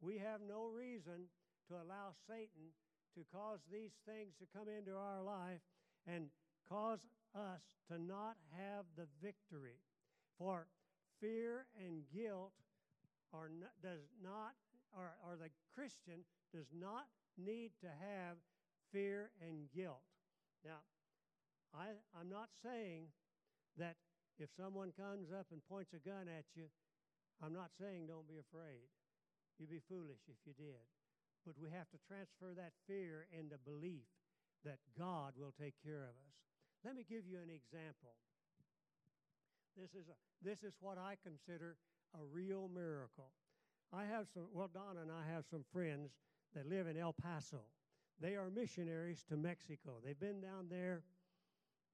We 0.00 0.18
have 0.18 0.40
no 0.40 0.66
reason 0.66 1.28
to 1.68 1.78
allow 1.78 2.16
Satan 2.26 2.72
to 3.14 3.22
cause 3.30 3.60
these 3.70 3.94
things 4.08 4.34
to 4.40 4.50
come 4.50 4.66
into 4.66 4.96
our 4.96 5.22
life 5.22 5.60
and 6.06 6.32
cause 6.66 7.06
us 7.34 7.62
to 7.88 7.98
not 7.98 8.36
have 8.56 8.84
the 8.96 9.06
victory. 9.22 9.80
For 10.38 10.66
fear 11.20 11.66
and 11.78 12.02
guilt 12.14 12.52
are 13.32 13.48
not, 13.48 13.70
does 13.82 14.08
not, 14.22 14.54
or, 14.96 15.12
or 15.26 15.36
the 15.36 15.50
Christian 15.74 16.24
does 16.54 16.72
not 16.72 17.06
need 17.38 17.72
to 17.82 17.88
have 17.88 18.36
fear 18.92 19.30
and 19.40 19.68
guilt. 19.74 20.02
Now, 20.64 20.82
I, 21.74 21.94
I'm 22.18 22.28
not 22.28 22.48
saying 22.62 23.06
that 23.78 23.96
if 24.38 24.50
someone 24.56 24.92
comes 24.96 25.30
up 25.30 25.46
and 25.52 25.60
points 25.68 25.92
a 25.94 26.02
gun 26.02 26.26
at 26.26 26.44
you, 26.56 26.66
I'm 27.44 27.52
not 27.52 27.70
saying 27.78 28.08
don't 28.08 28.28
be 28.28 28.40
afraid. 28.40 28.88
You'd 29.58 29.70
be 29.70 29.84
foolish 29.88 30.24
if 30.28 30.40
you 30.44 30.52
did. 30.56 30.84
But 31.46 31.56
we 31.60 31.70
have 31.70 31.88
to 31.92 32.00
transfer 32.08 32.52
that 32.56 32.72
fear 32.86 33.28
into 33.32 33.56
belief 33.64 34.08
that 34.64 34.80
God 34.98 35.34
will 35.36 35.54
take 35.56 35.76
care 35.84 36.04
of 36.04 36.16
us. 36.16 36.36
Let 36.84 36.96
me 36.96 37.04
give 37.08 37.26
you 37.26 37.38
an 37.38 37.50
example. 37.50 38.16
This 39.76 39.90
is, 39.90 40.08
a, 40.08 40.16
this 40.42 40.62
is 40.62 40.74
what 40.80 40.98
I 40.98 41.16
consider 41.22 41.76
a 42.14 42.24
real 42.32 42.70
miracle. 42.72 43.32
I 43.92 44.04
have 44.04 44.26
some, 44.32 44.46
well, 44.52 44.70
Donna 44.72 45.02
and 45.02 45.10
I 45.10 45.32
have 45.32 45.44
some 45.50 45.64
friends 45.72 46.10
that 46.54 46.66
live 46.66 46.86
in 46.86 46.96
El 46.96 47.12
Paso. 47.12 47.62
They 48.20 48.34
are 48.34 48.50
missionaries 48.50 49.24
to 49.28 49.36
Mexico. 49.36 50.00
They've 50.04 50.18
been 50.18 50.40
down 50.40 50.66
there, 50.68 51.02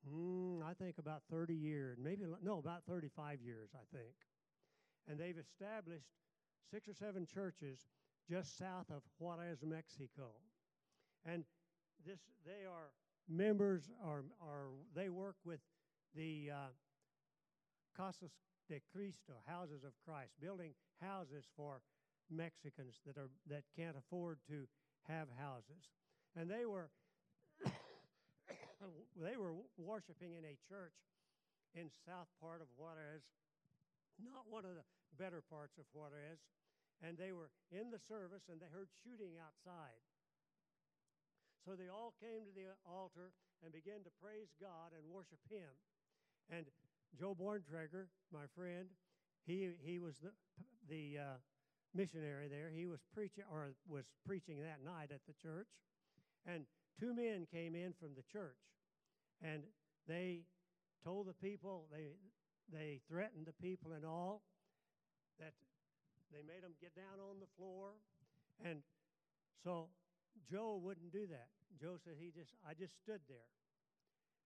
mm, 0.09 0.62
I 0.62 0.75
think, 0.75 0.99
about 0.99 1.22
30 1.31 1.55
years, 1.55 1.99
maybe, 2.01 2.25
no, 2.42 2.59
about 2.59 2.83
35 2.88 3.40
years, 3.40 3.70
I 3.75 3.85
think. 3.96 4.14
And 5.09 5.18
they've 5.18 5.38
established 5.38 6.09
six 6.70 6.88
or 6.88 6.94
seven 6.94 7.27
churches 7.27 7.87
just 8.29 8.59
south 8.59 8.90
of 8.90 9.03
Juarez, 9.18 9.59
Mexico. 9.62 10.31
And 11.25 11.44
this, 12.05 12.18
they 12.44 12.66
are 12.66 12.90
members, 13.28 13.90
are, 14.04 14.24
or 14.40 14.68
they 14.94 15.08
work 15.08 15.36
with 15.44 15.60
the 16.14 16.50
uh, 16.52 16.72
Casas 17.96 18.32
de 18.68 18.80
Cristo, 18.92 19.34
houses 19.46 19.84
of 19.84 19.92
Christ, 20.04 20.32
building 20.40 20.72
houses 21.00 21.44
for 21.56 21.80
Mexicans 22.30 23.00
that, 23.06 23.16
are, 23.16 23.30
that 23.48 23.62
can't 23.76 23.96
afford 23.96 24.38
to 24.48 24.66
have 25.08 25.28
houses. 25.38 25.90
And 26.34 26.50
they 26.50 26.66
were, 26.66 26.90
they 29.16 29.36
were 29.36 29.54
worshiping 29.78 30.34
in 30.34 30.44
a 30.44 30.58
church 30.68 30.94
in 31.74 31.90
south 32.04 32.28
part 32.40 32.60
of 32.60 32.68
Juarez, 32.76 33.22
not 34.18 34.48
one 34.48 34.64
of 34.64 34.74
the 34.74 34.86
better 35.18 35.42
parts 35.48 35.78
of 35.78 35.84
Juarez, 35.92 36.40
and 37.04 37.16
they 37.16 37.32
were 37.32 37.52
in 37.70 37.92
the 37.92 38.00
service 38.00 38.48
and 38.48 38.60
they 38.60 38.70
heard 38.72 38.88
shooting 39.04 39.36
outside. 39.36 40.00
So 41.66 41.74
they 41.74 41.90
all 41.90 42.14
came 42.22 42.46
to 42.46 42.55
the 42.55 42.70
altar 42.87 43.35
and 43.59 43.74
began 43.74 44.07
to 44.07 44.12
praise 44.22 44.55
God 44.62 44.94
and 44.94 45.02
worship 45.11 45.42
Him. 45.50 45.66
And 46.46 46.70
Joe 47.18 47.35
Borntrager, 47.35 48.07
my 48.31 48.46
friend, 48.55 48.87
he, 49.46 49.74
he 49.83 49.98
was 49.98 50.14
the, 50.22 50.31
the 50.87 51.18
uh, 51.18 51.37
missionary 51.92 52.46
there. 52.46 52.70
He 52.70 52.87
was 52.87 53.00
preaching 53.12 53.42
or 53.50 53.74
was 53.88 54.07
preaching 54.24 54.62
that 54.62 54.79
night 54.87 55.11
at 55.11 55.26
the 55.26 55.35
church. 55.42 55.66
And 56.46 56.66
two 57.00 57.12
men 57.12 57.50
came 57.50 57.74
in 57.74 57.94
from 57.98 58.14
the 58.14 58.22
church 58.31 58.62
and 59.42 59.62
they 60.07 60.46
told 61.02 61.26
the 61.26 61.35
people, 61.35 61.87
they, 61.90 62.14
they 62.70 63.00
threatened 63.11 63.46
the 63.46 63.59
people 63.61 63.90
and 63.90 64.05
all 64.05 64.42
that 65.40 65.52
they 66.31 66.46
made 66.46 66.62
them 66.62 66.79
get 66.81 66.94
down 66.94 67.18
on 67.18 67.40
the 67.40 67.50
floor. 67.59 67.90
And 68.64 68.83
so 69.64 69.88
Joe 70.44 70.79
wouldn't 70.83 71.12
do 71.12 71.27
that. 71.29 71.49
Joe 71.81 71.96
said 72.05 72.20
he 72.20 72.31
just 72.31 72.53
I 72.62 72.75
just 72.75 72.96
stood 73.01 73.25
there. 73.29 73.51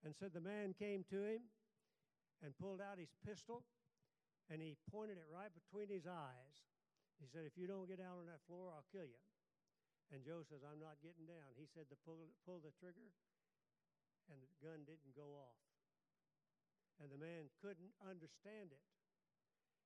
And 0.04 0.16
said 0.16 0.32
the 0.32 0.40
man 0.40 0.72
came 0.78 1.04
to 1.10 1.20
him 1.20 1.44
and 2.40 2.56
pulled 2.56 2.80
out 2.80 2.96
his 2.96 3.12
pistol 3.20 3.64
and 4.48 4.58
he 4.58 4.74
pointed 4.90 5.20
it 5.20 5.28
right 5.30 5.52
between 5.54 5.86
his 5.86 6.08
eyes. 6.10 6.56
He 7.22 7.30
said, 7.30 7.46
If 7.46 7.54
you 7.54 7.70
don't 7.70 7.86
get 7.86 8.02
down 8.02 8.18
on 8.18 8.26
that 8.26 8.42
floor, 8.50 8.74
I'll 8.74 8.88
kill 8.90 9.06
you. 9.06 9.22
And 10.10 10.26
Joe 10.26 10.42
says, 10.42 10.66
I'm 10.66 10.82
not 10.82 10.98
getting 10.98 11.28
down. 11.30 11.54
He 11.54 11.70
said 11.70 11.86
to 11.94 11.96
pull, 12.02 12.26
pull 12.42 12.58
the 12.58 12.74
trigger, 12.82 13.14
and 14.26 14.42
the 14.42 14.50
gun 14.58 14.82
didn't 14.82 15.14
go 15.14 15.38
off. 15.38 15.62
And 16.98 17.14
the 17.14 17.22
man 17.22 17.46
couldn't 17.62 17.94
understand 18.02 18.74
it. 18.74 18.82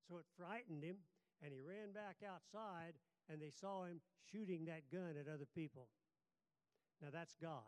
So 0.08 0.16
it 0.16 0.24
frightened 0.40 0.80
him, 0.80 1.04
and 1.44 1.52
he 1.52 1.60
ran 1.60 1.92
back 1.92 2.24
outside, 2.24 2.96
and 3.30 3.40
they 3.40 3.50
saw 3.50 3.84
him 3.84 4.00
shooting 4.30 4.66
that 4.66 4.90
gun 4.92 5.14
at 5.18 5.32
other 5.32 5.46
people. 5.54 5.88
Now 7.02 7.08
that's 7.12 7.34
God. 7.40 7.62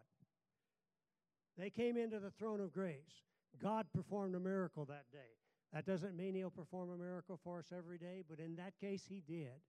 They 1.58 1.70
came 1.70 1.96
into 1.96 2.18
the 2.20 2.30
throne 2.30 2.60
of 2.60 2.72
grace. 2.72 3.24
God 3.62 3.86
performed 3.94 4.34
a 4.34 4.40
miracle 4.40 4.84
that 4.86 5.10
day. 5.12 5.36
That 5.72 5.86
doesn't 5.86 6.16
mean 6.16 6.34
He'll 6.34 6.50
perform 6.50 6.90
a 6.90 6.96
miracle 6.96 7.38
for 7.42 7.58
us 7.58 7.72
every 7.76 7.98
day, 7.98 8.22
but 8.28 8.38
in 8.38 8.56
that 8.56 8.74
case, 8.80 9.04
He 9.08 9.22
did. 9.26 9.60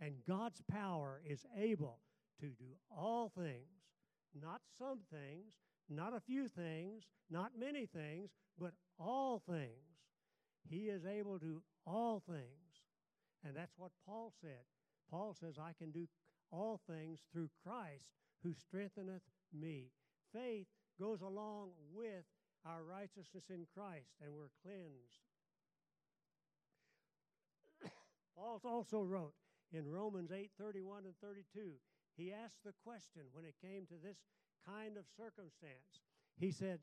And 0.00 0.14
God's 0.26 0.62
power 0.70 1.20
is 1.24 1.46
able 1.56 2.00
to 2.40 2.46
do 2.46 2.76
all 2.90 3.30
things, 3.34 3.94
not 4.38 4.60
some 4.78 5.00
things, 5.10 5.54
not 5.88 6.14
a 6.14 6.20
few 6.20 6.48
things, 6.48 7.04
not 7.30 7.52
many 7.58 7.86
things, 7.86 8.30
but 8.58 8.72
all 8.98 9.42
things. 9.48 9.70
He 10.68 10.88
is 10.88 11.06
able 11.06 11.38
to 11.38 11.44
do 11.44 11.62
all 11.86 12.22
things. 12.26 12.42
And 13.44 13.56
that's 13.56 13.78
what 13.78 13.92
Paul 14.04 14.32
said. 14.40 14.64
Paul 15.10 15.34
says, 15.38 15.58
I 15.58 15.72
can 15.78 15.90
do 15.90 16.08
all 16.50 16.80
things 16.88 17.20
through 17.32 17.50
Christ 17.64 18.10
who 18.42 18.54
strengtheneth 18.54 19.22
me. 19.52 19.90
Faith 20.32 20.66
goes 21.00 21.20
along 21.20 21.70
with 21.94 22.24
our 22.64 22.82
righteousness 22.82 23.44
in 23.50 23.66
Christ, 23.74 24.10
and 24.22 24.32
we're 24.34 24.52
cleansed. 24.62 25.22
Paul 28.36 28.60
also 28.64 29.02
wrote 29.02 29.34
in 29.72 29.88
Romans 29.88 30.30
8 30.32 30.50
31 30.58 31.04
and 31.04 31.14
32, 31.22 31.72
he 32.16 32.32
asked 32.32 32.64
the 32.64 32.74
question 32.84 33.22
when 33.32 33.44
it 33.44 33.54
came 33.62 33.86
to 33.86 33.94
this 34.02 34.18
kind 34.66 34.96
of 34.96 35.04
circumstance. 35.16 36.02
He 36.38 36.50
said, 36.50 36.80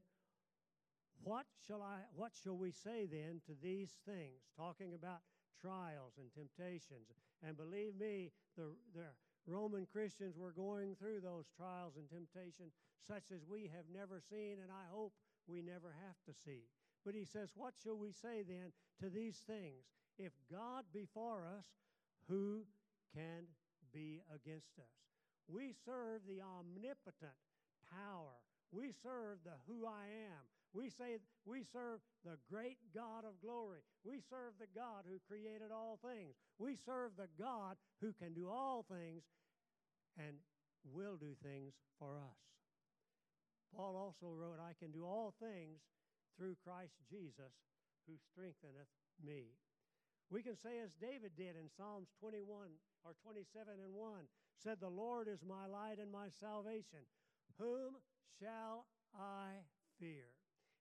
what 1.23 1.45
shall 1.65 1.81
I 1.81 2.03
what 2.15 2.31
shall 2.35 2.57
we 2.57 2.71
say 2.71 3.05
then 3.05 3.39
to 3.47 3.53
these 3.61 3.97
things 4.05 4.43
talking 4.57 4.93
about 4.93 5.21
trials 5.61 6.19
and 6.19 6.27
temptations 6.33 7.07
and 7.45 7.57
believe 7.57 7.95
me 7.99 8.31
the, 8.57 8.71
the 8.95 9.07
Roman 9.45 9.85
Christians 9.91 10.37
were 10.37 10.51
going 10.51 10.95
through 10.95 11.19
those 11.19 11.45
trials 11.57 11.93
and 11.97 12.09
temptation 12.09 12.71
such 13.05 13.31
as 13.35 13.43
we 13.45 13.69
have 13.75 13.85
never 13.91 14.21
seen, 14.29 14.57
and 14.61 14.71
I 14.71 14.87
hope 14.89 15.13
we 15.47 15.61
never 15.61 15.93
have 16.07 16.15
to 16.25 16.33
see. 16.45 16.69
But 17.05 17.15
he 17.15 17.25
says, 17.25 17.51
What 17.55 17.73
shall 17.83 17.97
we 17.97 18.11
say 18.11 18.43
then 18.47 18.71
to 19.01 19.09
these 19.09 19.43
things? 19.45 19.83
If 20.17 20.31
God 20.49 20.85
be 20.93 21.07
for 21.13 21.43
us, 21.43 21.65
who 22.29 22.63
can 23.13 23.43
be 23.93 24.21
against 24.33 24.79
us? 24.79 24.95
We 25.47 25.73
serve 25.85 26.21
the 26.27 26.41
omnipotent 26.41 27.35
power. 27.91 28.39
We 28.71 28.93
serve 29.03 29.43
the 29.43 29.59
who 29.67 29.85
I 29.85 30.07
am. 30.31 30.43
We 30.73 30.89
say 30.89 31.21
we 31.45 31.63
serve 31.71 32.01
the 32.25 32.37
great 32.49 32.77
God 32.95 33.25
of 33.25 33.37
glory. 33.45 33.85
We 34.03 34.21
serve 34.25 34.57
the 34.59 34.71
God 34.73 35.05
who 35.05 35.21
created 35.29 35.69
all 35.71 35.99
things. 36.01 36.33
We 36.57 36.75
serve 36.75 37.11
the 37.15 37.29
God 37.37 37.77
who 38.01 38.11
can 38.13 38.33
do 38.33 38.49
all 38.49 38.85
things 38.89 39.23
and 40.17 40.37
will 40.83 41.15
do 41.15 41.37
things 41.45 41.73
for 41.99 42.17
us. 42.17 42.41
Paul 43.75 43.95
also 43.95 44.33
wrote, 44.33 44.57
I 44.57 44.73
can 44.79 44.91
do 44.91 45.05
all 45.05 45.33
things 45.39 45.81
through 46.37 46.55
Christ 46.65 46.93
Jesus 47.09 47.53
who 48.07 48.13
strengtheneth 48.31 48.89
me. 49.23 49.53
We 50.29 50.41
can 50.41 50.57
say, 50.57 50.81
as 50.83 50.93
David 50.99 51.37
did 51.37 51.55
in 51.55 51.69
Psalms 51.77 52.09
21 52.19 52.73
or 53.05 53.13
27 53.21 53.45
and 53.77 53.93
1, 53.93 54.21
said, 54.57 54.77
The 54.79 54.89
Lord 54.89 55.27
is 55.27 55.45
my 55.45 55.65
light 55.65 55.99
and 56.01 56.11
my 56.11 56.29
salvation. 56.39 57.05
Whom 57.59 57.97
shall 58.39 58.85
I 59.13 59.61
fear? 59.99 60.33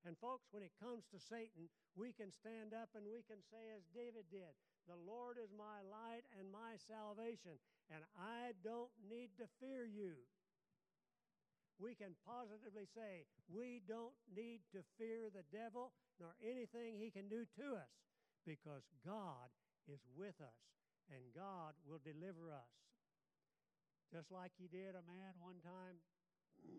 And 0.02 0.18
folks, 0.18 0.50
when 0.50 0.66
it 0.66 0.74
comes 0.82 1.06
to 1.14 1.22
Satan, 1.22 1.70
we 1.94 2.10
can 2.10 2.34
stand 2.34 2.74
up 2.74 2.90
and 2.98 3.06
we 3.06 3.22
can 3.22 3.38
say, 3.52 3.70
as 3.70 3.86
David 3.94 4.26
did, 4.30 4.50
The 4.90 4.98
Lord 4.98 5.38
is 5.38 5.54
my 5.54 5.82
light 5.86 6.26
and 6.34 6.50
my 6.50 6.74
salvation, 6.90 7.62
and 7.86 8.02
I 8.18 8.58
don't 8.66 8.90
need 9.06 9.30
to 9.38 9.46
fear 9.62 9.86
you 9.86 10.26
we 11.82 11.98
can 11.98 12.14
positively 12.22 12.86
say 12.94 13.26
we 13.50 13.82
don't 13.90 14.14
need 14.30 14.62
to 14.70 14.86
fear 14.94 15.26
the 15.34 15.42
devil 15.50 15.90
nor 16.22 16.38
anything 16.38 16.94
he 16.94 17.10
can 17.10 17.26
do 17.26 17.42
to 17.58 17.74
us 17.74 17.90
because 18.46 18.86
God 19.02 19.50
is 19.90 19.98
with 20.14 20.38
us 20.38 20.62
and 21.10 21.34
God 21.34 21.74
will 21.82 21.98
deliver 21.98 22.54
us. 22.54 22.70
Just 24.14 24.30
like 24.30 24.54
he 24.54 24.70
did 24.70 24.94
a 24.94 25.02
man 25.02 25.34
one 25.42 25.58
time, 25.58 25.98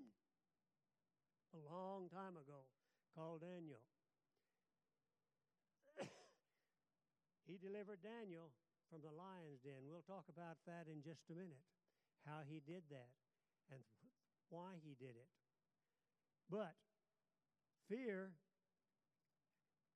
a 1.58 1.62
long 1.68 2.08
time 2.08 2.40
ago, 2.40 2.64
called 3.14 3.42
Daniel. 3.42 3.82
he 7.48 7.62
delivered 7.62 8.02
Daniel 8.02 8.50
from 8.90 9.02
the 9.06 9.14
lion's 9.14 9.62
den. 9.62 9.86
We'll 9.86 10.06
talk 10.06 10.26
about 10.30 10.58
that 10.66 10.90
in 10.90 11.02
just 11.02 11.30
a 11.30 11.38
minute, 11.38 11.66
how 12.26 12.42
he 12.46 12.62
did 12.62 12.84
that 12.90 13.14
and 13.72 13.82
why 14.50 14.78
he 14.82 14.98
did 14.98 15.18
it. 15.18 15.30
But 16.50 16.76
fear 17.90 18.34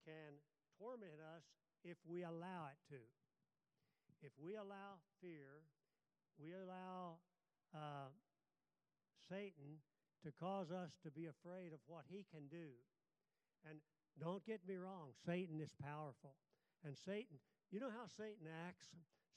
can 0.05 0.39
torment 0.79 1.21
us 1.21 1.43
if 1.83 1.97
we 2.07 2.23
allow 2.23 2.69
it 2.71 2.79
to. 2.93 3.01
If 4.23 4.33
we 4.41 4.55
allow 4.55 4.97
fear, 5.21 5.61
we 6.41 6.53
allow 6.53 7.21
uh, 7.73 8.09
Satan 9.29 9.81
to 10.25 10.31
cause 10.31 10.71
us 10.71 10.97
to 11.03 11.11
be 11.11 11.27
afraid 11.27 11.73
of 11.73 11.79
what 11.85 12.05
he 12.09 12.25
can 12.33 12.47
do. 12.49 12.73
And 13.65 13.79
don't 14.19 14.45
get 14.45 14.61
me 14.67 14.75
wrong, 14.75 15.13
Satan 15.25 15.61
is 15.61 15.73
powerful. 15.81 16.35
And 16.83 16.97
Satan, 16.97 17.39
you 17.71 17.79
know 17.79 17.89
how 17.89 18.07
Satan 18.07 18.47
acts? 18.67 18.89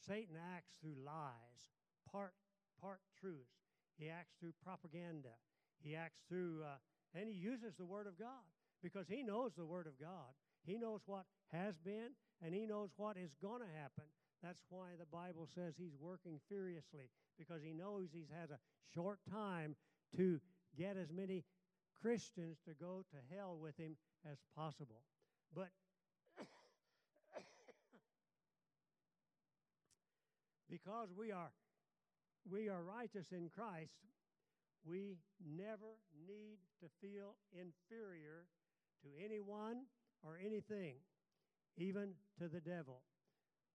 Satan 0.06 0.37
acts 0.56 0.76
through 0.80 0.96
lies, 1.04 1.72
part 2.11 2.33
part 2.80 3.00
truths. 3.20 3.68
He 3.98 4.09
acts 4.09 4.35
through 4.40 4.52
propaganda. 4.64 5.37
He 5.83 5.96
acts 5.96 6.20
through, 6.28 6.64
uh, 6.64 6.76
and 7.14 7.28
he 7.28 7.35
uses 7.35 7.74
the 7.76 7.85
Word 7.85 8.06
of 8.06 8.18
God 8.18 8.48
because 8.83 9.09
he 9.09 9.22
knows 9.22 9.52
the 9.56 9.64
Word 9.64 9.87
of 9.87 10.00
God. 10.00 10.33
He 10.64 10.76
knows 10.76 11.00
what 11.06 11.24
has 11.52 11.76
been, 11.78 12.12
and 12.42 12.54
he 12.54 12.66
knows 12.66 12.90
what 12.96 13.16
is 13.16 13.35
going 13.42 13.61
to 13.61 13.80
happen. 13.80 14.04
That's 14.42 14.62
why 14.68 14.96
the 14.98 15.06
Bible 15.06 15.48
says 15.54 15.74
he's 15.76 15.96
working 16.00 16.40
furiously 16.48 17.11
because 17.38 17.62
he 17.62 17.72
knows 17.72 18.09
he 18.12 18.26
has 18.40 18.50
a 18.50 18.61
short 18.94 19.18
time 19.30 19.76
to 20.16 20.40
get 20.76 20.96
as 20.96 21.12
many 21.12 21.44
Christians 22.00 22.58
to 22.66 22.74
go 22.74 23.04
to 23.10 23.16
hell 23.34 23.58
with 23.60 23.76
him 23.76 23.96
as 24.30 24.38
possible. 24.56 25.02
But 25.54 25.68
because 30.70 31.08
we 31.16 31.32
are 31.32 31.52
we 32.50 32.68
are 32.68 32.82
righteous 32.82 33.32
in 33.32 33.50
Christ, 33.50 33.92
we 34.84 35.18
never 35.44 35.98
need 36.26 36.58
to 36.80 36.88
feel 37.00 37.36
inferior 37.52 38.46
to 39.02 39.08
anyone 39.22 39.84
or 40.22 40.38
anything, 40.40 40.96
even 41.76 42.14
to 42.38 42.48
the 42.48 42.60
devil. 42.60 43.02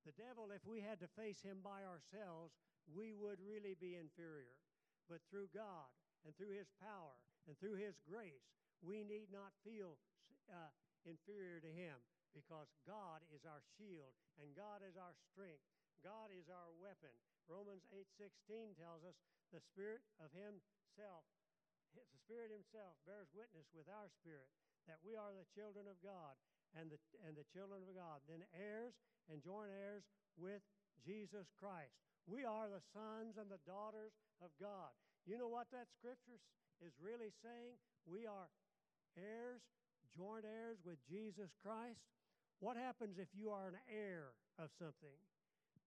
The 0.05 0.13
devil, 0.17 0.49
if 0.53 0.65
we 0.65 0.81
had 0.81 0.99
to 1.01 1.07
face 1.17 1.41
him 1.41 1.57
by 1.63 1.81
ourselves, 1.81 2.53
we 2.93 3.13
would 3.13 3.41
really 3.41 3.75
be 3.79 3.97
inferior. 3.97 4.57
But 5.09 5.21
through 5.29 5.49
God 5.53 5.89
and 6.25 6.35
through 6.37 6.53
his 6.57 6.69
power 6.81 7.17
and 7.45 7.57
through 7.57 7.77
his 7.77 7.97
grace, 8.05 8.45
we 8.81 9.05
need 9.05 9.29
not 9.29 9.53
feel 9.61 9.97
uh, 10.49 10.73
inferior 11.05 11.61
to 11.61 11.71
him 11.71 11.97
because 12.33 12.67
God 12.83 13.23
is 13.31 13.45
our 13.47 13.63
shield 13.77 14.13
and 14.41 14.51
God 14.57 14.83
is 14.83 14.97
our 14.99 15.15
strength. 15.31 15.63
God 16.03 16.29
is 16.33 16.51
our 16.51 16.69
weapon. 16.77 17.13
Romans 17.47 17.85
8:16 17.93 18.75
tells 18.77 19.05
us 19.05 19.17
the 19.53 19.61
spirit 19.61 20.01
of 20.19 20.33
himself 20.33 21.25
the 21.95 22.03
spirit 22.27 22.51
himself 22.51 22.99
bears 23.07 23.31
witness 23.31 23.71
with 23.71 23.87
our 23.87 24.11
spirit 24.19 24.51
that 24.83 24.99
we 24.99 25.15
are 25.15 25.31
the 25.31 25.47
children 25.55 25.87
of 25.87 25.95
God 26.03 26.35
and 26.75 26.91
the 26.91 26.99
and 27.23 27.37
the 27.37 27.47
children 27.55 27.79
of 27.85 27.95
God 27.95 28.19
then 28.27 28.43
heirs 28.51 28.97
and 29.31 29.39
joint 29.39 29.71
heirs 29.71 30.03
with 30.35 30.61
Jesus 31.05 31.47
Christ. 31.55 31.95
We 32.25 32.43
are 32.43 32.67
the 32.67 32.83
sons 32.91 33.37
and 33.37 33.47
the 33.47 33.61
daughters 33.63 34.11
of 34.41 34.49
God. 34.57 34.91
You 35.29 35.37
know 35.37 35.49
what 35.49 35.69
that 35.71 35.87
scripture 35.93 36.41
is 36.81 36.93
really 37.01 37.31
saying? 37.43 37.77
We 38.05 38.25
are 38.25 38.49
heirs, 39.17 39.61
joint 40.15 40.45
heirs 40.45 40.77
with 40.85 40.97
Jesus 41.07 41.51
Christ. 41.63 42.01
What 42.59 42.77
happens 42.77 43.17
if 43.19 43.27
you 43.33 43.49
are 43.49 43.67
an 43.67 43.79
heir 43.91 44.33
of 44.59 44.69
something? 44.79 45.19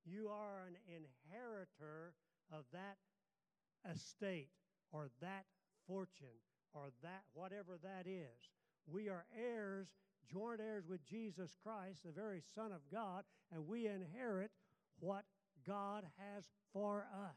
You 0.04 0.28
are 0.28 0.68
an 0.68 0.76
inheritor 0.86 2.14
of 2.52 2.64
that 2.72 2.96
estate 3.90 4.50
or 4.92 5.10
that 5.20 5.44
fortune 5.86 6.40
or 6.74 6.90
that 7.02 7.24
whatever 7.34 7.78
that 7.82 8.06
is. 8.06 8.52
We 8.86 9.08
are 9.08 9.24
heirs, 9.36 9.88
joint 10.30 10.60
heirs 10.60 10.84
with 10.88 11.04
Jesus 11.04 11.56
Christ, 11.62 12.04
the 12.04 12.12
very 12.12 12.42
Son 12.54 12.72
of 12.72 12.80
God, 12.90 13.24
and 13.52 13.66
we 13.66 13.86
inherit 13.86 14.50
what 15.00 15.24
God 15.66 16.04
has 16.16 16.44
for 16.72 17.06
us. 17.12 17.36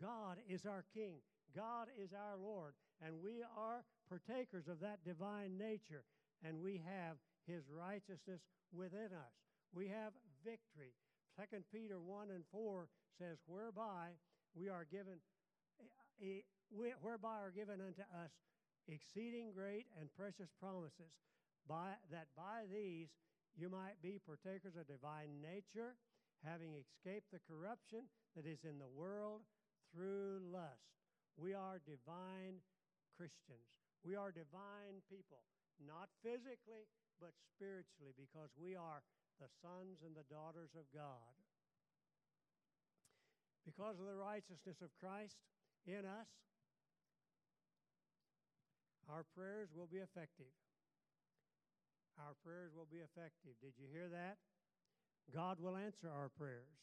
God 0.00 0.38
is 0.48 0.64
our 0.64 0.84
King, 0.94 1.16
God 1.54 1.88
is 1.96 2.10
our 2.12 2.36
Lord, 2.36 2.74
and 3.04 3.22
we 3.22 3.42
are 3.56 3.84
partakers 4.08 4.68
of 4.68 4.80
that 4.80 5.04
divine 5.04 5.56
nature, 5.58 6.04
and 6.44 6.60
we 6.60 6.80
have 6.84 7.16
His 7.46 7.64
righteousness 7.70 8.40
within 8.72 9.12
us. 9.12 9.34
We 9.72 9.88
have 9.88 10.12
victory. 10.44 10.92
2 11.36 11.64
Peter 11.72 12.00
1 12.00 12.30
and 12.30 12.44
4 12.50 12.88
says, 13.18 13.38
Whereby 13.46 14.16
we 14.54 14.68
are 14.68 14.86
given, 14.90 15.20
eh, 16.20 16.40
eh, 16.40 16.92
whereby 17.00 17.38
are 17.40 17.52
given 17.54 17.80
unto 17.80 18.02
us 18.02 18.32
exceeding 18.88 19.52
great 19.52 19.86
and 20.00 20.08
precious 20.16 20.48
promises, 20.60 21.12
by, 21.68 21.92
that 22.10 22.28
by 22.36 22.64
these 22.72 23.08
you 23.56 23.68
might 23.68 24.00
be 24.02 24.20
partakers 24.24 24.76
of 24.78 24.88
divine 24.88 25.42
nature, 25.42 25.94
having 26.44 26.74
escaped 26.78 27.30
the 27.32 27.42
corruption 27.44 28.08
that 28.36 28.46
is 28.46 28.64
in 28.64 28.78
the 28.78 28.88
world 28.88 29.42
through 29.92 30.40
lust. 30.52 30.88
We 31.38 31.54
are 31.54 31.78
divine 31.86 32.58
Christians. 33.14 33.70
We 34.02 34.18
are 34.18 34.34
divine 34.34 35.02
people, 35.06 35.46
not 35.78 36.10
physically, 36.22 36.90
but 37.22 37.30
spiritually, 37.54 38.14
because 38.18 38.50
we 38.58 38.74
are 38.74 39.02
the 39.38 39.50
sons 39.62 40.02
and 40.02 40.18
the 40.18 40.26
daughters 40.26 40.74
of 40.74 40.86
God. 40.90 41.34
Because 43.62 43.98
of 44.02 44.06
the 44.06 44.18
righteousness 44.18 44.82
of 44.82 44.90
Christ 44.98 45.38
in 45.86 46.02
us, 46.02 46.30
our 49.06 49.22
prayers 49.34 49.70
will 49.74 49.86
be 49.86 49.98
effective. 49.98 50.50
Our 52.18 52.34
prayers 52.42 52.74
will 52.74 52.90
be 52.90 52.98
effective. 52.98 53.54
Did 53.62 53.78
you 53.78 53.86
hear 53.92 54.10
that? 54.10 54.42
God 55.34 55.58
will 55.60 55.76
answer 55.76 56.10
our 56.10 56.30
prayers. 56.34 56.74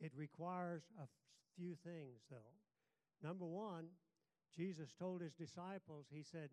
It 0.00 0.12
requires 0.16 0.82
a 0.96 1.06
few 1.56 1.76
things, 1.84 2.24
though. 2.30 2.56
Number 3.22 3.44
one, 3.44 3.86
Jesus 4.54 4.92
told 4.98 5.20
his 5.20 5.32
disciples, 5.32 6.06
He 6.10 6.22
said, 6.22 6.50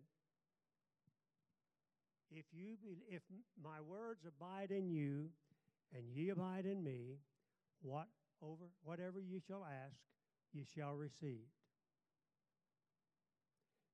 if, 2.30 2.44
you 2.52 2.76
be, 2.82 2.98
if 3.08 3.22
my 3.62 3.80
words 3.80 4.24
abide 4.26 4.70
in 4.70 4.88
you 4.88 5.28
and 5.94 6.04
ye 6.12 6.30
abide 6.30 6.66
in 6.66 6.82
me, 6.82 7.18
what 7.82 8.08
over, 8.42 8.64
whatever 8.82 9.20
you 9.20 9.40
shall 9.46 9.64
ask, 9.64 9.96
ye 10.52 10.64
shall 10.74 10.94
receive. 10.94 11.46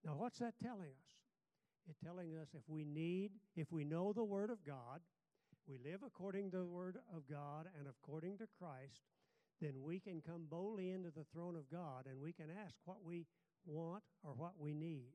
Now, 0.05 0.15
what's 0.17 0.39
that 0.39 0.55
telling 0.63 0.89
us? 0.89 1.11
It's 1.89 1.99
telling 2.03 2.37
us 2.37 2.49
if 2.55 2.63
we 2.69 2.85
need, 2.85 3.33
if 3.57 3.71
we 3.71 3.85
know 3.85 4.13
the 4.13 4.25
Word 4.25 4.51
of 4.51 4.65
God, 4.65 5.01
we 5.69 5.79
live 5.79 6.01
according 6.07 6.51
to 6.53 6.59
the 6.59 6.67
Word 6.67 6.97
of 7.15 7.29
God 7.29 7.67
and 7.79 7.87
according 7.89 8.39
to 8.39 8.47
Christ, 8.59 9.01
then 9.61 9.83
we 9.83 10.01
can 10.01 10.23
come 10.27 10.47
boldly 10.51 10.91
into 10.91 11.11
the 11.11 11.25
throne 11.33 11.57
of 11.57 11.71
God 11.71 12.07
and 12.07 12.21
we 12.21 12.33
can 12.33 12.47
ask 12.65 12.75
what 12.85 13.05
we 13.05 13.27
want 13.67 14.03
or 14.25 14.33
what 14.33 14.53
we 14.59 14.75
need. 14.75 15.13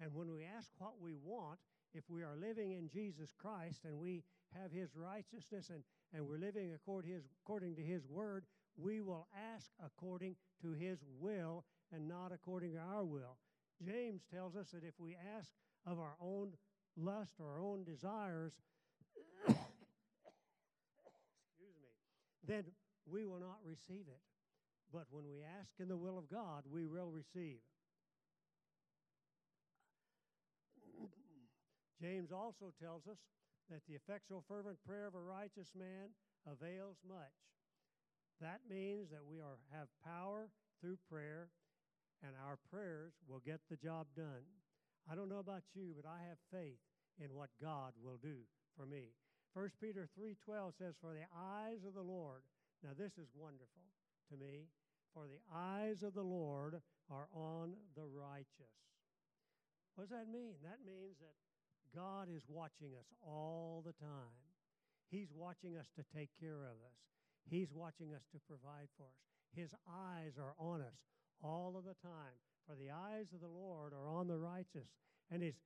And 0.00 0.14
when 0.14 0.32
we 0.32 0.44
ask 0.44 0.70
what 0.78 1.00
we 1.00 1.14
want, 1.14 1.58
if 1.94 2.04
we 2.08 2.22
are 2.22 2.36
living 2.36 2.72
in 2.72 2.88
Jesus 2.88 3.30
Christ 3.38 3.84
and 3.84 3.98
we 3.98 4.24
have 4.60 4.72
His 4.72 4.96
righteousness 4.96 5.70
and, 5.70 5.82
and 6.12 6.26
we're 6.26 6.38
living 6.38 6.72
according, 6.74 7.12
his, 7.12 7.24
according 7.44 7.76
to 7.76 7.82
His 7.82 8.06
Word, 8.06 8.44
we 8.76 9.00
will 9.00 9.28
ask 9.54 9.70
according 9.84 10.36
to 10.62 10.72
His 10.72 10.98
will 11.20 11.64
and 11.92 12.08
not 12.08 12.32
according 12.32 12.72
to 12.72 12.80
our 12.80 13.04
will. 13.04 13.36
James 13.84 14.22
tells 14.32 14.56
us 14.56 14.70
that 14.70 14.84
if 14.84 14.94
we 14.98 15.16
ask 15.36 15.50
of 15.86 15.98
our 15.98 16.16
own 16.20 16.52
lust 16.96 17.34
or 17.38 17.46
our 17.52 17.60
own 17.60 17.84
desires, 17.84 18.52
excuse 19.46 19.58
me, 21.80 21.88
then 22.46 22.64
we 23.06 23.26
will 23.26 23.40
not 23.40 23.58
receive 23.64 24.06
it. 24.08 24.22
But 24.92 25.06
when 25.10 25.26
we 25.28 25.42
ask 25.42 25.70
in 25.80 25.88
the 25.88 25.96
will 25.96 26.18
of 26.18 26.30
God, 26.30 26.64
we 26.70 26.86
will 26.86 27.10
receive. 27.10 27.58
James 32.00 32.32
also 32.32 32.72
tells 32.80 33.06
us 33.06 33.18
that 33.70 33.80
the 33.88 33.94
effectual, 33.94 34.44
fervent 34.46 34.78
prayer 34.86 35.06
of 35.06 35.14
a 35.14 35.20
righteous 35.20 35.68
man 35.74 36.12
avails 36.46 36.96
much. 37.08 37.32
That 38.40 38.60
means 38.68 39.10
that 39.10 39.24
we 39.24 39.40
are, 39.40 39.56
have 39.72 39.88
power 40.04 40.50
through 40.80 40.98
prayer 41.08 41.48
and 42.22 42.32
our 42.36 42.58
prayers 42.70 43.12
will 43.28 43.40
get 43.44 43.60
the 43.70 43.76
job 43.76 44.06
done. 44.16 44.44
I 45.10 45.14
don't 45.14 45.28
know 45.28 45.38
about 45.38 45.62
you, 45.74 45.92
but 45.96 46.08
I 46.08 46.28
have 46.28 46.38
faith 46.52 46.80
in 47.20 47.34
what 47.34 47.50
God 47.60 47.92
will 48.02 48.18
do 48.22 48.44
for 48.76 48.86
me. 48.86 49.12
1 49.52 49.70
Peter 49.80 50.08
3:12 50.18 50.74
says 50.78 50.94
for 51.00 51.14
the 51.14 51.26
eyes 51.36 51.84
of 51.86 51.94
the 51.94 52.02
Lord. 52.02 52.42
Now 52.84 52.92
this 52.92 53.16
is 53.16 53.32
wonderful 53.34 53.88
to 54.28 54.36
me. 54.36 54.68
For 55.14 55.24
the 55.24 55.40
eyes 55.48 56.02
of 56.02 56.12
the 56.12 56.26
Lord 56.26 56.82
are 57.08 57.28
on 57.32 57.72
the 57.96 58.04
righteous. 58.04 58.76
What 59.94 60.10
does 60.10 60.18
that 60.18 60.28
mean? 60.28 60.60
That 60.62 60.84
means 60.84 61.16
that 61.20 61.38
God 61.96 62.28
is 62.28 62.42
watching 62.48 62.92
us 62.98 63.06
all 63.24 63.82
the 63.86 63.94
time. 64.04 64.44
He's 65.08 65.32
watching 65.32 65.78
us 65.78 65.86
to 65.96 66.04
take 66.14 66.30
care 66.40 66.66
of 66.66 66.76
us. 66.84 66.98
He's 67.48 67.72
watching 67.72 68.12
us 68.12 68.26
to 68.32 68.40
provide 68.48 68.90
for 68.98 69.04
us. 69.06 69.22
His 69.54 69.70
eyes 69.88 70.34
are 70.36 70.54
on 70.58 70.80
us 70.80 70.98
all 71.40 71.76
of 71.78 71.84
the 71.84 71.94
time. 72.02 72.36
For 72.66 72.74
the 72.74 72.90
eyes 72.90 73.32
of 73.32 73.40
the 73.40 73.46
Lord 73.46 73.92
are 73.92 74.08
on 74.08 74.26
the 74.26 74.38
righteous, 74.38 74.88
and 75.30 75.42
his 75.42 75.60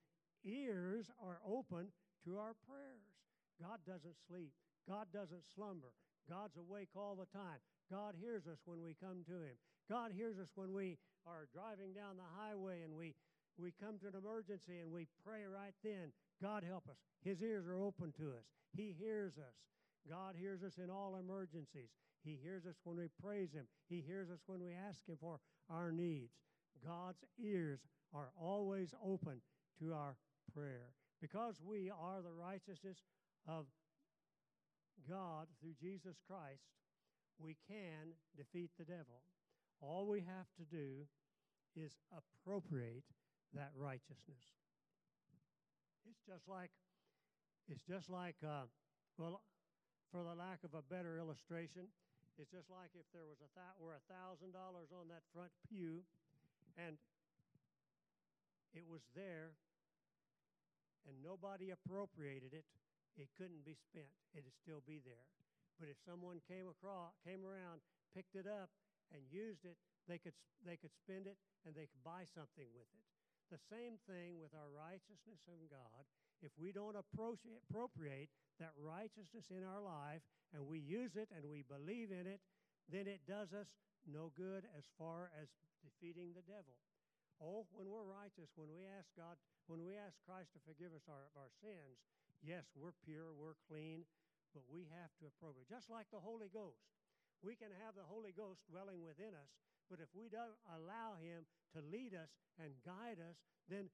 ears 0.44 1.06
are 1.22 1.38
open 1.46 1.86
to 2.26 2.38
our 2.38 2.54
prayers. 2.66 3.16
God 3.62 3.78
doesn't 3.86 4.18
sleep, 4.28 4.52
God 4.86 5.06
doesn't 5.12 5.46
slumber. 5.54 5.94
God's 6.28 6.56
awake 6.56 6.92
all 6.94 7.16
the 7.16 7.30
time. 7.36 7.58
God 7.90 8.14
hears 8.20 8.46
us 8.46 8.58
when 8.64 8.82
we 8.82 8.94
come 9.00 9.24
to 9.26 9.40
him. 9.40 9.56
God 9.88 10.12
hears 10.14 10.38
us 10.38 10.52
when 10.54 10.72
we 10.72 10.98
are 11.26 11.48
driving 11.52 11.92
down 11.94 12.16
the 12.16 12.36
highway 12.36 12.82
and 12.84 12.92
we, 12.92 13.14
we 13.56 13.72
come 13.80 13.98
to 13.98 14.08
an 14.08 14.20
emergency 14.20 14.78
and 14.80 14.92
we 14.92 15.08
pray 15.24 15.44
right 15.48 15.74
then. 15.82 16.12
God 16.42 16.62
help 16.62 16.88
us. 16.88 16.96
His 17.24 17.42
ears 17.42 17.66
are 17.66 17.80
open 17.80 18.12
to 18.18 18.28
us. 18.36 18.44
He 18.76 18.94
hears 18.98 19.38
us. 19.38 19.56
God 20.08 20.34
hears 20.38 20.62
us 20.62 20.78
in 20.82 20.90
all 20.90 21.16
emergencies. 21.16 21.90
He 22.24 22.38
hears 22.42 22.66
us 22.66 22.76
when 22.84 22.96
we 22.96 23.08
praise 23.22 23.52
Him. 23.52 23.66
He 23.88 24.02
hears 24.06 24.30
us 24.30 24.40
when 24.46 24.62
we 24.62 24.72
ask 24.72 25.06
Him 25.08 25.16
for 25.20 25.40
our 25.70 25.92
needs. 25.92 26.32
God's 26.84 27.24
ears 27.42 27.80
are 28.14 28.30
always 28.40 28.94
open 29.04 29.40
to 29.80 29.92
our 29.92 30.16
prayer. 30.54 30.92
Because 31.20 31.56
we 31.64 31.90
are 31.90 32.22
the 32.22 32.32
righteousness 32.32 32.98
of 33.48 33.66
God 35.08 35.46
through 35.60 35.74
Jesus 35.80 36.16
Christ, 36.26 36.64
we 37.38 37.56
can 37.68 38.16
defeat 38.36 38.70
the 38.78 38.84
devil. 38.84 39.22
All 39.80 40.06
we 40.06 40.20
have 40.20 40.50
to 40.58 40.66
do 40.66 41.06
is 41.76 41.94
appropriate 42.10 43.06
that 43.54 43.70
righteousness. 43.76 44.42
It's 46.08 46.24
just 46.26 46.48
like, 46.48 46.70
it's 47.68 47.84
just 47.86 48.10
like, 48.10 48.36
uh, 48.42 48.66
well, 49.16 49.42
for 50.10 50.24
the 50.24 50.34
lack 50.34 50.64
of 50.64 50.74
a 50.74 50.82
better 50.82 51.18
illustration, 51.20 51.86
it's 52.38 52.50
just 52.50 52.70
like 52.70 52.90
if 52.94 53.06
there 53.12 53.26
was 53.26 53.38
a 53.42 53.50
th- 53.52 53.78
were 53.78 53.98
a 53.98 54.04
thousand 54.08 54.54
dollars 54.54 54.88
on 54.94 55.10
that 55.10 55.22
front 55.34 55.52
pew, 55.68 56.06
and 56.78 56.96
it 58.74 58.86
was 58.86 59.02
there, 59.14 59.58
and 61.06 61.18
nobody 61.22 61.70
appropriated 61.70 62.54
it, 62.54 62.64
it 63.18 63.28
couldn't 63.34 63.66
be 63.66 63.74
spent. 63.74 64.10
It'd 64.32 64.54
still 64.54 64.80
be 64.86 65.02
there. 65.02 65.26
But 65.78 65.90
if 65.90 65.98
someone 66.02 66.42
came 66.46 66.66
across, 66.66 67.14
came 67.22 67.42
around, 67.42 67.82
picked 68.14 68.34
it 68.34 68.46
up, 68.46 68.70
and 69.12 69.22
used 69.30 69.64
it, 69.64 69.76
they 70.06 70.18
could 70.18 70.36
they 70.64 70.76
could 70.76 70.92
spend 70.94 71.28
it 71.28 71.38
and 71.64 71.74
they 71.74 71.86
could 71.86 72.02
buy 72.02 72.26
something 72.26 72.66
with 72.74 72.88
it. 72.96 73.06
The 73.48 73.60
same 73.70 73.96
thing 74.04 74.36
with 74.36 74.52
our 74.52 74.68
righteousness 74.68 75.40
in 75.48 75.70
God. 75.72 76.04
If 76.44 76.52
we 76.60 76.70
don't 76.70 76.94
appropriate 76.94 78.30
that 78.60 78.76
righteousness 78.76 79.48
in 79.50 79.64
our 79.64 79.80
life 79.80 80.22
and 80.52 80.68
we 80.68 80.78
use 80.78 81.16
it 81.16 81.32
and 81.32 81.48
we 81.48 81.64
believe 81.64 82.12
in 82.12 82.28
it, 82.28 82.40
then 82.86 83.08
it 83.08 83.24
does 83.26 83.50
us 83.56 83.68
no 84.04 84.30
good 84.36 84.68
as 84.76 84.84
far 85.00 85.32
as 85.34 85.48
defeating 85.80 86.36
the 86.36 86.44
devil. 86.44 86.76
Oh, 87.38 87.66
when 87.70 87.86
we're 87.86 88.06
righteous, 88.06 88.50
when 88.58 88.70
we 88.70 88.82
ask 88.84 89.08
God, 89.14 89.38
when 89.70 89.82
we 89.86 89.94
ask 89.94 90.18
Christ 90.26 90.50
to 90.58 90.60
forgive 90.66 90.90
us 90.90 91.06
our, 91.06 91.30
our 91.38 91.50
sins, 91.62 92.02
yes, 92.42 92.66
we're 92.74 92.96
pure, 93.04 93.34
we're 93.34 93.58
clean, 93.66 94.06
but 94.54 94.64
we 94.70 94.88
have 94.94 95.12
to 95.20 95.28
appropriate. 95.28 95.68
Just 95.68 95.90
like 95.90 96.08
the 96.10 96.22
Holy 96.22 96.48
Ghost. 96.48 96.82
We 97.38 97.54
can 97.54 97.70
have 97.86 97.94
the 97.94 98.06
Holy 98.06 98.34
Ghost 98.34 98.66
dwelling 98.66 98.98
within 99.06 99.30
us, 99.30 99.50
but 99.86 100.02
if 100.02 100.10
we 100.10 100.26
don't 100.26 100.58
allow 100.74 101.14
Him 101.22 101.46
to 101.74 101.80
lead 101.86 102.10
us 102.10 102.34
and 102.58 102.74
guide 102.82 103.22
us, 103.22 103.38
then 103.70 103.86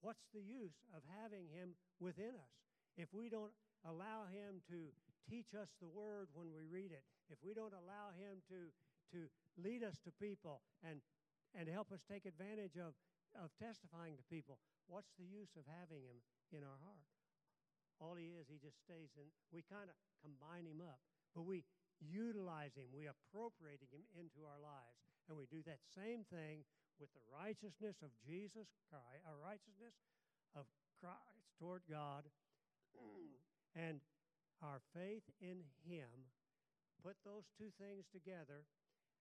what's 0.00 0.24
the 0.32 0.40
use 0.40 0.80
of 0.96 1.04
having 1.20 1.44
Him 1.52 1.76
within 2.00 2.32
us? 2.32 2.54
If 2.96 3.12
we 3.12 3.28
don't 3.28 3.52
allow 3.84 4.24
Him 4.32 4.64
to 4.72 4.88
teach 5.28 5.52
us 5.52 5.76
the 5.76 5.90
word 5.90 6.32
when 6.32 6.56
we 6.56 6.64
read 6.64 6.88
it, 6.88 7.04
if 7.28 7.36
we 7.44 7.52
don't 7.52 7.76
allow 7.76 8.16
Him 8.16 8.40
to, 8.48 8.72
to 9.12 9.28
lead 9.60 9.84
us 9.84 10.00
to 10.08 10.10
people 10.16 10.64
and, 10.80 11.04
and 11.52 11.68
help 11.68 11.92
us 11.92 12.00
take 12.08 12.24
advantage 12.24 12.80
of, 12.80 12.96
of 13.36 13.52
testifying 13.60 14.16
to 14.16 14.24
people, 14.32 14.56
what's 14.88 15.12
the 15.20 15.28
use 15.28 15.52
of 15.60 15.68
having 15.68 16.00
Him 16.00 16.24
in 16.48 16.64
our 16.64 16.80
heart? 16.80 17.15
All 18.00 18.16
He 18.16 18.36
is, 18.36 18.46
He 18.48 18.60
just 18.60 18.78
stays 18.84 19.12
in. 19.16 19.28
We 19.52 19.64
kind 19.66 19.88
of 19.88 19.96
combine 20.20 20.68
Him 20.68 20.84
up, 20.84 21.00
but 21.32 21.48
we 21.48 21.64
utilize 22.00 22.76
Him, 22.76 22.92
we 22.92 23.08
appropriate 23.08 23.80
Him 23.88 24.04
into 24.16 24.44
our 24.44 24.60
lives. 24.60 25.00
And 25.26 25.34
we 25.34 25.50
do 25.50 25.64
that 25.66 25.82
same 25.90 26.22
thing 26.30 26.62
with 27.02 27.10
the 27.12 27.24
righteousness 27.28 27.98
of 28.00 28.14
Jesus 28.22 28.68
Christ, 28.88 29.26
our 29.26 29.36
righteousness 29.42 29.96
of 30.54 30.64
Christ 31.00 31.44
toward 31.58 31.82
God, 31.90 32.24
and 33.74 34.00
our 34.62 34.80
faith 34.94 35.26
in 35.40 35.66
Him. 35.84 36.30
Put 37.04 37.16
those 37.24 37.44
two 37.58 37.70
things 37.76 38.08
together, 38.08 38.64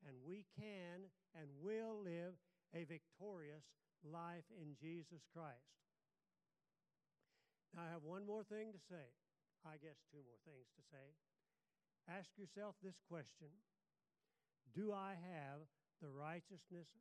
and 0.07 0.15
we 0.23 0.45
can 0.55 1.11
and 1.35 1.49
will 1.59 1.99
live 2.01 2.39
a 2.73 2.85
victorious 2.85 3.65
life 4.03 4.47
in 4.55 4.75
Jesus 4.79 5.21
Christ. 5.33 5.84
I 7.73 7.89
have 7.89 8.05
one 8.05 8.25
more 8.25 8.45
thing 8.45 8.69
to 8.71 8.81
say. 8.85 9.09
I 9.65 9.81
guess 9.81 9.97
two 10.13 10.21
more 10.21 10.39
things 10.45 10.69
to 10.77 10.83
say. 10.93 11.17
Ask 12.05 12.29
yourself 12.37 12.77
this 12.85 13.01
question 13.09 13.49
Do 14.77 14.93
I 14.93 15.17
have 15.17 15.65
the 16.01 16.13
righteousness 16.13 16.93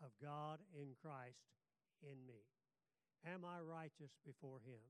of 0.00 0.16
God 0.16 0.64
in 0.72 0.96
Christ 0.96 1.44
in 2.00 2.24
me? 2.24 2.48
Am 3.28 3.44
I 3.44 3.60
righteous 3.60 4.16
before 4.24 4.64
Him? 4.64 4.80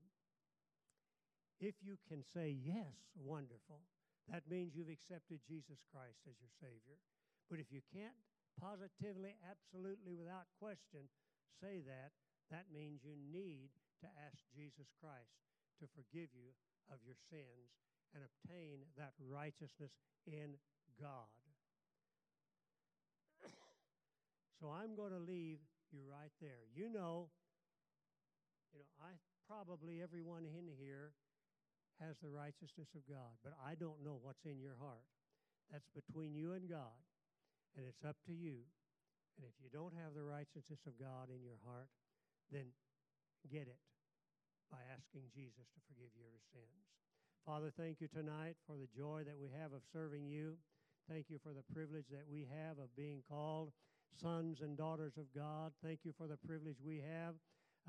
If 1.59 1.75
you 1.83 1.99
can 2.07 2.23
say 2.23 2.55
yes, 2.55 2.95
wonderful. 3.19 3.83
That 4.31 4.47
means 4.47 4.73
you've 4.73 4.89
accepted 4.89 5.43
Jesus 5.43 5.83
Christ 5.91 6.23
as 6.25 6.39
your 6.39 6.53
Savior. 6.57 6.97
But 7.51 7.59
if 7.59 7.67
you 7.69 7.83
can't 7.91 8.15
positively, 8.55 9.35
absolutely, 9.43 10.15
without 10.15 10.47
question 10.57 11.11
say 11.59 11.83
that, 11.83 12.15
that 12.49 12.71
means 12.71 13.03
you 13.03 13.19
need 13.19 13.69
to 14.01 14.09
ask 14.25 14.37
Jesus 14.53 14.89
Christ 14.97 15.37
to 15.79 15.85
forgive 15.93 16.33
you 16.33 16.53
of 16.89 17.01
your 17.05 17.17
sins 17.29 17.73
and 18.13 18.25
obtain 18.25 18.83
that 18.97 19.13
righteousness 19.17 19.93
in 20.27 20.57
God. 20.99 21.31
so 24.59 24.69
I'm 24.73 24.97
going 24.97 25.15
to 25.15 25.21
leave 25.21 25.63
you 25.93 26.03
right 26.03 26.33
there. 26.41 26.67
You 26.73 26.91
know, 26.91 27.31
you 28.73 28.79
know, 28.83 28.91
I 28.99 29.15
probably 29.47 30.01
everyone 30.01 30.43
in 30.43 30.67
here 30.79 31.13
has 31.99 32.17
the 32.23 32.31
righteousness 32.31 32.89
of 32.95 33.03
God, 33.07 33.37
but 33.43 33.53
I 33.59 33.75
don't 33.75 34.01
know 34.03 34.17
what's 34.21 34.43
in 34.45 34.59
your 34.59 34.75
heart. 34.81 35.05
That's 35.71 35.87
between 35.95 36.35
you 36.35 36.51
and 36.51 36.67
God, 36.67 36.99
and 37.77 37.85
it's 37.87 38.03
up 38.03 38.17
to 38.27 38.33
you. 38.33 38.67
And 39.39 39.47
if 39.47 39.55
you 39.63 39.71
don't 39.71 39.95
have 39.95 40.13
the 40.15 40.23
righteousness 40.23 40.83
of 40.83 40.99
God 40.99 41.31
in 41.31 41.39
your 41.43 41.59
heart, 41.63 41.87
then 42.51 42.75
get 43.47 43.67
it 43.71 43.79
by 44.71 44.79
asking 44.95 45.27
Jesus 45.35 45.67
to 45.75 45.83
forgive 45.85 46.15
your 46.15 46.39
sins. 46.55 46.87
Father, 47.45 47.69
thank 47.75 47.99
you 47.99 48.07
tonight 48.07 48.55
for 48.65 48.79
the 48.79 48.87
joy 48.95 49.23
that 49.27 49.37
we 49.37 49.51
have 49.51 49.73
of 49.73 49.83
serving 49.91 50.25
you. 50.25 50.55
Thank 51.09 51.29
you 51.29 51.39
for 51.43 51.51
the 51.51 51.67
privilege 51.73 52.07
that 52.11 52.25
we 52.31 52.47
have 52.47 52.79
of 52.79 52.95
being 52.95 53.21
called 53.27 53.71
sons 54.15 54.61
and 54.61 54.77
daughters 54.77 55.17
of 55.17 55.25
God. 55.35 55.73
Thank 55.83 55.99
you 56.03 56.13
for 56.17 56.27
the 56.27 56.37
privilege 56.37 56.77
we 56.79 57.03
have 57.03 57.35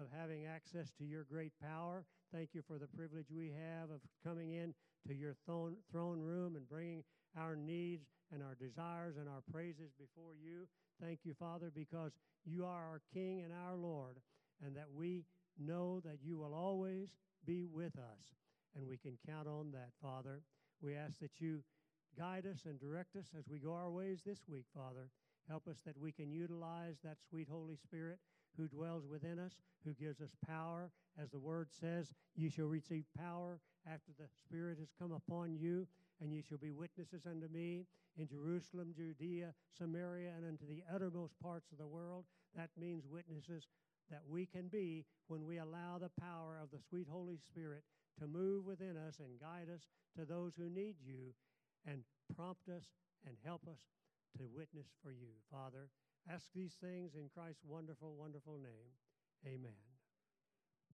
of 0.01 0.07
having 0.11 0.47
access 0.47 0.91
to 0.99 1.05
your 1.05 1.25
great 1.25 1.53
power. 1.63 2.05
Thank 2.35 2.51
you 2.53 2.63
for 2.67 2.79
the 2.79 2.89
privilege 2.89 3.27
we 3.31 3.53
have 3.53 3.91
of 3.91 4.01
coming 4.25 4.53
in 4.53 4.75
to 5.07 5.15
your 5.15 5.35
throne, 5.45 5.77
throne 5.91 6.21
room 6.21 6.57
and 6.57 6.69
bringing 6.69 7.05
our 7.37 7.55
needs 7.55 8.07
and 8.33 8.43
our 8.43 8.55
desires 8.55 9.17
and 9.19 9.29
our 9.29 9.43
praises 9.53 9.93
before 9.99 10.35
you. 10.35 10.67
Thank 11.01 11.21
you, 11.25 11.35
Father, 11.39 11.71
because 11.75 12.13
you 12.45 12.65
are 12.65 12.87
our 12.89 13.03
King 13.13 13.43
and 13.43 13.53
our 13.53 13.77
Lord, 13.77 14.17
and 14.65 14.75
that 14.77 14.89
we 14.95 15.25
know 15.59 16.01
that 16.05 16.19
you 16.23 16.37
will 16.37 16.55
always 16.55 17.09
be 17.47 17.65
with 17.65 17.97
us 17.97 18.35
and 18.77 18.87
we 18.87 18.97
can 18.97 19.19
count 19.27 19.49
on 19.49 19.71
that, 19.73 19.91
Father. 20.01 20.43
We 20.81 20.95
ask 20.95 21.19
that 21.21 21.41
you 21.41 21.63
guide 22.19 22.47
us 22.47 22.65
and 22.67 22.81
direct 22.81 23.17
us 23.17 23.27
as 23.39 23.49
we 23.49 23.59
go 23.59 23.73
our 23.73 23.91
ways 23.91 24.21
this 24.25 24.41
week, 24.49 24.67
Father. 24.75 25.09
Help 25.49 25.67
us 25.69 25.79
that 25.85 25.99
we 25.99 26.13
can 26.13 26.31
utilize 26.31 26.97
that 27.05 27.19
sweet 27.29 27.49
Holy 27.51 27.77
Spirit 27.77 28.19
who 28.57 28.69
dwells 28.69 29.07
within 29.07 29.39
us, 29.39 29.53
who 29.85 29.93
gives 29.95 30.21
us 30.21 30.31
power. 30.47 30.91
As 31.21 31.31
the 31.31 31.39
word 31.39 31.69
says, 31.71 32.13
you 32.37 32.49
shall 32.49 32.67
receive 32.67 33.05
power 33.17 33.61
after 33.87 34.13
the 34.19 34.29
Spirit 34.29 34.79
has 34.79 34.89
come 34.99 35.13
upon 35.13 35.57
you, 35.57 35.87
and 36.21 36.33
you 36.33 36.43
shall 36.43 36.59
be 36.59 36.71
witnesses 36.71 37.23
unto 37.29 37.49
me 37.49 37.87
in 38.17 38.29
Jerusalem, 38.29 38.95
Judea, 38.97 39.55
Samaria, 39.77 40.33
and 40.37 40.47
unto 40.47 40.67
the 40.67 40.83
uttermost 40.95 41.35
parts 41.43 41.73
of 41.73 41.79
the 41.79 41.87
world. 41.87 42.25
That 42.55 42.71
means 42.79 43.05
witnesses 43.11 43.67
that 44.13 44.23
we 44.29 44.47
can 44.47 44.69
be 44.69 45.05
when 45.27 45.45
we 45.45 45.59
allow 45.59 45.99
the 45.99 46.13
power 46.21 46.59
of 46.63 46.71
the 46.71 46.79
sweet 46.89 47.09
Holy 47.11 47.39
Spirit 47.39 47.83
to 48.21 48.29
move 48.29 48.65
within 48.65 48.97
us 48.97 49.19
and 49.19 49.41
guide 49.41 49.73
us 49.75 49.89
to 50.17 50.25
those 50.25 50.53
who 50.55 50.69
need 50.69 50.97
you 51.03 51.35
and 51.87 52.05
prompt 52.37 52.69
us 52.69 52.85
and 53.27 53.37
help 53.45 53.63
us 53.67 53.81
to 54.37 54.45
witness 54.55 54.87
for 55.03 55.11
you. 55.11 55.33
Father, 55.51 55.89
ask 56.33 56.47
these 56.55 56.77
things 56.81 57.15
in 57.15 57.29
Christ's 57.35 57.65
wonderful, 57.67 58.15
wonderful 58.15 58.59
name. 58.59 58.93
Amen. 59.47 59.92